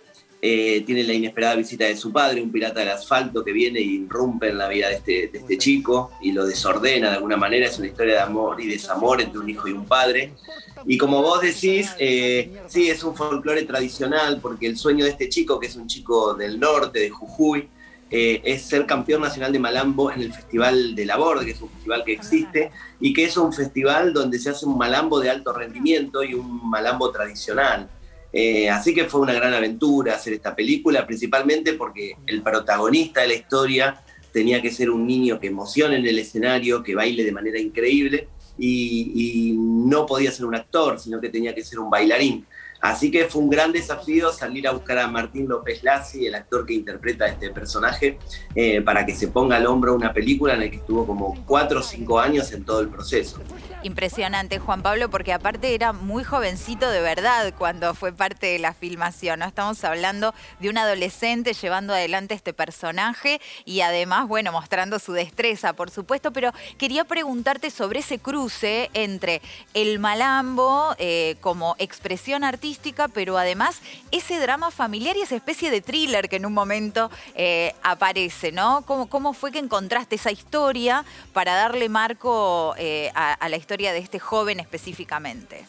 eh, 0.45 0.83
tiene 0.85 1.05
la 1.05 1.13
inesperada 1.13 1.55
visita 1.55 1.85
de 1.85 1.95
su 1.95 2.11
padre, 2.11 2.41
un 2.41 2.51
pirata 2.51 2.81
del 2.81 2.89
asfalto 2.89 3.45
que 3.45 3.53
viene 3.53 3.79
y 3.79 4.03
irrumpe 4.03 4.49
en 4.49 4.57
la 4.57 4.67
vida 4.67 4.89
de 4.89 4.95
este, 4.95 5.29
de 5.31 5.39
este 5.39 5.57
chico 5.57 6.11
y 6.21 6.33
lo 6.33 6.45
desordena 6.45 7.11
de 7.11 7.15
alguna 7.15 7.37
manera. 7.37 7.67
Es 7.67 7.79
una 7.79 7.87
historia 7.87 8.15
de 8.15 8.19
amor 8.19 8.59
y 8.59 8.67
desamor 8.67 9.21
entre 9.21 9.39
un 9.39 9.49
hijo 9.49 9.69
y 9.69 9.71
un 9.71 9.85
padre. 9.85 10.33
Y 10.85 10.97
como 10.97 11.21
vos 11.21 11.39
decís, 11.39 11.95
eh, 11.97 12.51
sí, 12.67 12.89
es 12.89 13.05
un 13.05 13.15
folclore 13.15 13.63
tradicional 13.63 14.41
porque 14.41 14.67
el 14.67 14.75
sueño 14.75 15.05
de 15.05 15.11
este 15.11 15.29
chico, 15.29 15.61
que 15.61 15.67
es 15.67 15.77
un 15.77 15.87
chico 15.87 16.33
del 16.33 16.59
norte, 16.59 16.99
de 16.99 17.09
Jujuy, 17.09 17.69
eh, 18.11 18.41
es 18.43 18.63
ser 18.63 18.85
campeón 18.85 19.21
nacional 19.21 19.53
de 19.53 19.59
Malambo 19.59 20.11
en 20.11 20.23
el 20.23 20.33
Festival 20.33 20.93
de 20.93 21.05
Laborde, 21.05 21.45
que 21.45 21.51
es 21.51 21.61
un 21.61 21.69
festival 21.69 22.03
que 22.03 22.11
existe, 22.11 22.69
y 22.99 23.13
que 23.13 23.23
es 23.23 23.37
un 23.37 23.53
festival 23.53 24.11
donde 24.11 24.39
se 24.39 24.49
hace 24.49 24.65
un 24.65 24.77
Malambo 24.77 25.21
de 25.21 25.29
alto 25.29 25.53
rendimiento 25.53 26.21
y 26.21 26.33
un 26.33 26.69
Malambo 26.69 27.09
tradicional. 27.11 27.89
Eh, 28.35 28.67
así 28.67 28.95
que 28.95 29.05
fue 29.05 29.21
una 29.21 29.33
gran 29.33 29.53
aventura 29.53 30.15
hacer 30.15 30.33
esta 30.33 30.55
película, 30.55 31.05
principalmente 31.05 31.73
porque 31.73 32.17
el 32.25 32.41
protagonista 32.41 33.21
de 33.21 33.27
la 33.27 33.33
historia 33.35 34.01
tenía 34.31 34.59
que 34.59 34.71
ser 34.71 34.89
un 34.89 35.05
niño 35.05 35.39
que 35.39 35.47
emocione 35.47 35.97
en 35.97 36.07
el 36.07 36.17
escenario, 36.17 36.81
que 36.81 36.95
baile 36.95 37.23
de 37.23 37.31
manera 37.31 37.59
increíble, 37.59 38.27
y, 38.57 39.53
no 39.55 40.05
podía 40.05 40.31
ser 40.31 40.45
un 40.45 40.55
actor, 40.55 40.99
sino 40.99 41.19
que 41.21 41.29
tenía 41.29 41.53
que 41.53 41.63
ser 41.63 41.77
un 41.79 41.89
bailarín. 41.89 42.45
Así 42.81 43.11
que 43.11 43.25
fue 43.25 43.41
un 43.41 43.49
gran 43.49 43.71
desafío 43.71 44.31
salir 44.31 44.67
a 44.67 44.71
buscar 44.71 44.97
a 44.97 45.07
Martín 45.07 45.47
López 45.47 45.83
Lassi, 45.83 46.25
el 46.25 46.35
actor 46.35 46.65
que 46.65 46.73
interpreta 46.73 47.27
este 47.27 47.49
personaje, 47.51 48.17
eh, 48.55 48.81
para 48.81 49.05
que 49.05 49.13
se 49.15 49.27
ponga 49.27 49.57
al 49.57 49.67
hombro 49.67 49.93
una 49.93 50.11
película 50.11 50.53
en 50.53 50.61
la 50.61 50.69
que 50.69 50.77
estuvo 50.77 51.05
como 51.05 51.43
cuatro 51.45 51.79
o 51.79 51.83
cinco 51.83 52.19
años 52.19 52.51
en 52.51 52.63
todo 52.63 52.79
el 52.79 52.89
proceso. 52.89 53.39
Impresionante, 53.83 54.59
Juan 54.59 54.81
Pablo, 54.81 55.09
porque 55.09 55.33
aparte 55.33 55.75
era 55.75 55.93
muy 55.93 56.23
jovencito 56.23 56.89
de 56.89 57.01
verdad 57.01 57.53
cuando 57.57 57.93
fue 57.93 58.13
parte 58.13 58.47
de 58.47 58.59
la 58.59 58.73
filmación. 58.73 59.39
¿no? 59.39 59.45
Estamos 59.45 59.83
hablando 59.83 60.33
de 60.59 60.69
un 60.69 60.77
adolescente 60.77 61.53
llevando 61.53 61.93
adelante 61.93 62.33
este 62.33 62.53
personaje 62.53 63.41
y 63.65 63.81
además, 63.81 64.27
bueno, 64.27 64.51
mostrando 64.51 64.99
su 64.99 65.13
destreza, 65.13 65.73
por 65.73 65.91
supuesto. 65.91 66.31
Pero 66.31 66.51
quería 66.77 67.03
preguntarte 67.03 67.69
sobre 67.69 67.99
ese 67.99 68.19
cruce 68.19 68.89
entre 68.93 69.41
el 69.73 69.99
malambo 69.99 70.95
eh, 70.97 71.35
como 71.41 71.75
expresión 71.77 72.43
artística 72.43 73.07
pero 73.13 73.37
además 73.37 73.81
ese 74.11 74.39
drama 74.39 74.71
familiar 74.71 75.17
y 75.17 75.21
esa 75.21 75.35
especie 75.35 75.71
de 75.71 75.81
thriller 75.81 76.29
que 76.29 76.37
en 76.37 76.45
un 76.45 76.53
momento 76.53 77.09
eh, 77.35 77.73
aparece, 77.83 78.51
¿no? 78.51 78.83
¿Cómo, 78.85 79.07
¿Cómo, 79.07 79.33
fue 79.33 79.51
que 79.51 79.59
encontraste 79.59 80.15
esa 80.15 80.31
historia 80.31 81.03
para 81.33 81.55
darle 81.55 81.89
marco 81.89 82.75
eh, 82.77 83.11
a, 83.15 83.49
la 83.49 83.57
historia 83.57 83.72
de 83.77 83.99
este 83.99 84.19
joven 84.19 84.59
específicamente? 84.59 85.65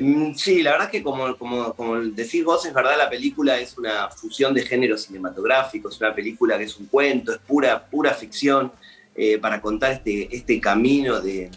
Mm, 0.00 0.34
sí, 0.34 0.62
la 0.62 0.72
verdad 0.72 0.86
es 0.86 0.92
que 0.92 1.02
como, 1.02 1.36
como, 1.36 1.74
como, 1.74 1.96
decís 2.00 2.44
vos, 2.44 2.64
es 2.64 2.72
verdad, 2.72 2.96
la 2.96 3.10
película 3.10 3.58
es 3.58 3.76
una 3.76 4.08
fusión 4.08 4.54
de 4.54 4.62
géneros 4.62 5.02
cinematográficos, 5.02 6.00
una 6.00 6.14
película 6.14 6.56
que 6.56 6.64
es 6.64 6.76
un 6.78 6.86
cuento, 6.86 7.32
es 7.32 7.38
pura, 7.38 7.84
pura 7.86 8.14
ficción 8.14 8.72
eh, 9.14 9.38
para 9.38 9.60
contar 9.60 9.92
este, 9.92 10.34
este 10.34 10.58
camino 10.60 11.20
de, 11.20 11.50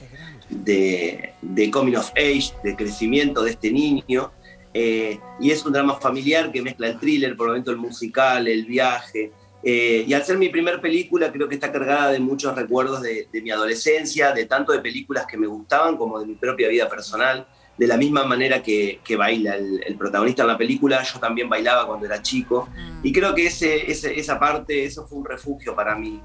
de, 0.50 1.34
de, 1.42 1.72
coming 1.72 1.96
of 1.96 2.12
age, 2.18 2.52
de 2.64 2.76
crecimiento 2.76 3.44
de 3.44 3.52
este 3.52 3.72
niño. 3.72 4.32
Eh, 4.74 5.18
y 5.40 5.52
es 5.52 5.66
un 5.66 5.72
drama 5.72 5.96
familiar 5.96 6.52
que 6.52 6.62
mezcla 6.62 6.88
el 6.88 7.00
thriller, 7.00 7.38
por 7.38 7.48
el 7.48 7.52
momento 7.52 7.72
el 7.72 7.78
musical, 7.78 8.50
el 8.50 8.66
viaje. 8.66 9.32
Eh, 9.68 10.06
y 10.08 10.14
al 10.14 10.24
ser 10.24 10.38
mi 10.38 10.50
primer 10.50 10.80
película, 10.80 11.32
creo 11.32 11.50
que 11.50 11.56
está 11.56 11.72
cargada 11.72 12.12
de 12.12 12.20
muchos 12.20 12.56
recuerdos 12.56 13.02
de, 13.02 13.28
mi 13.34 13.50
adolescencia, 13.50 14.32
de 14.32 14.46
tanto 14.46 14.72
de 14.72 14.80
películas 14.80 15.26
que 15.26 15.38
me 15.38 15.48
gustaban 15.48 15.98
como 15.98 16.20
de 16.20 16.28
mi 16.28 16.36
propia 16.36 16.68
vida 16.68 16.88
personal. 16.88 17.48
De 17.76 17.88
la 17.88 17.98
misma 17.98 18.24
manera 18.24 18.62
que, 18.62 19.00
que 19.04 19.16
baila 19.16 19.56
el, 19.56 19.96
protagonista 19.98 20.44
en 20.44 20.50
la 20.50 20.58
película, 20.58 21.02
yo 21.02 21.20
también 21.20 21.50
bailaba 21.50 21.88
cuando 21.88 22.06
era 22.06 22.22
chico. 22.22 22.70
Y 23.02 23.12
creo 23.12 23.34
que 23.34 23.48
ese, 23.48 23.90
esa 23.90 24.40
parte, 24.40 24.86
eso 24.86 25.08
fue 25.08 25.18
un 25.18 25.26
refugio 25.26 25.76
para 25.76 25.96
mí 25.96 26.22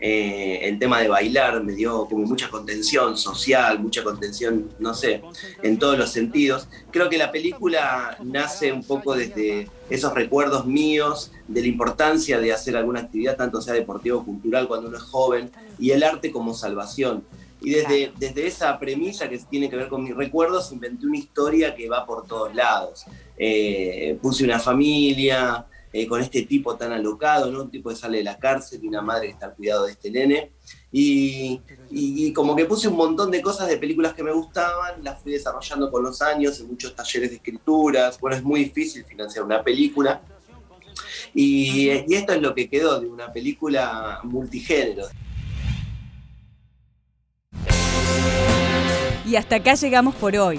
eh, 0.00 0.60
el 0.62 0.78
tema 0.78 1.00
de 1.00 1.08
bailar 1.08 1.62
me 1.62 1.72
dio 1.72 2.06
como 2.06 2.26
mucha 2.26 2.50
contención 2.50 3.16
social, 3.16 3.78
mucha 3.78 4.02
contención, 4.02 4.70
no 4.78 4.92
sé, 4.92 5.22
en 5.62 5.78
todos 5.78 5.96
los 5.98 6.10
sentidos. 6.10 6.68
Creo 6.90 7.08
que 7.08 7.16
la 7.16 7.30
película 7.30 8.16
nace 8.22 8.72
un 8.72 8.84
poco 8.84 9.14
desde 9.14 9.68
esos 9.88 10.12
recuerdos 10.12 10.66
míos 10.66 11.30
de 11.48 11.62
la 11.62 11.68
importancia 11.68 12.38
de 12.38 12.52
hacer 12.52 12.76
alguna 12.76 13.00
actividad, 13.00 13.36
tanto 13.36 13.60
sea 13.60 13.74
deportiva 13.74 14.16
o 14.16 14.24
cultural, 14.24 14.68
cuando 14.68 14.88
uno 14.88 14.96
es 14.96 15.04
joven, 15.04 15.50
y 15.78 15.90
el 15.90 16.02
arte 16.02 16.30
como 16.30 16.54
salvación. 16.54 17.24
Y 17.60 17.70
desde, 17.70 18.12
desde 18.18 18.46
esa 18.46 18.78
premisa 18.78 19.28
que 19.28 19.38
tiene 19.38 19.70
que 19.70 19.76
ver 19.76 19.88
con 19.88 20.04
mis 20.04 20.14
recuerdos, 20.14 20.70
inventé 20.70 21.06
una 21.06 21.16
historia 21.16 21.74
que 21.74 21.88
va 21.88 22.04
por 22.04 22.26
todos 22.26 22.54
lados. 22.54 23.06
Eh, 23.38 24.18
puse 24.20 24.44
una 24.44 24.58
familia, 24.58 25.64
eh, 25.96 26.08
con 26.08 26.20
este 26.20 26.42
tipo 26.42 26.74
tan 26.74 26.90
alocado, 26.90 27.52
¿no? 27.52 27.62
Un 27.62 27.70
tipo 27.70 27.88
que 27.88 27.94
sale 27.94 28.18
de 28.18 28.24
la 28.24 28.36
cárcel 28.36 28.80
y 28.82 28.88
una 28.88 29.00
madre 29.00 29.28
que 29.28 29.34
está 29.34 29.46
al 29.46 29.54
cuidado 29.54 29.86
de 29.86 29.92
este 29.92 30.10
nene. 30.10 30.50
Y, 30.90 32.32
como 32.32 32.56
que 32.56 32.64
puse 32.64 32.88
un 32.88 32.96
montón 32.96 33.30
de 33.30 33.40
cosas 33.40 33.68
de 33.68 33.76
películas 33.76 34.12
que 34.12 34.24
me 34.24 34.32
gustaban, 34.32 35.04
las 35.04 35.22
fui 35.22 35.30
desarrollando 35.30 35.92
con 35.92 36.02
los 36.02 36.20
años 36.20 36.58
en 36.58 36.66
muchos 36.66 36.96
talleres 36.96 37.30
de 37.30 37.36
escrituras. 37.36 38.18
Bueno, 38.18 38.36
es 38.36 38.42
muy 38.42 38.64
difícil 38.64 39.04
financiar 39.04 39.44
una 39.44 39.62
película. 39.62 40.20
Y, 41.32 41.92
y 42.08 42.14
esto 42.14 42.32
es 42.32 42.42
lo 42.42 42.56
que 42.56 42.68
quedó 42.68 42.98
de 42.98 43.06
una 43.06 43.32
película 43.32 44.18
multigénero. 44.24 45.06
Y 49.24 49.36
hasta 49.36 49.54
acá 49.54 49.74
llegamos 49.74 50.16
por 50.16 50.36
hoy. 50.36 50.58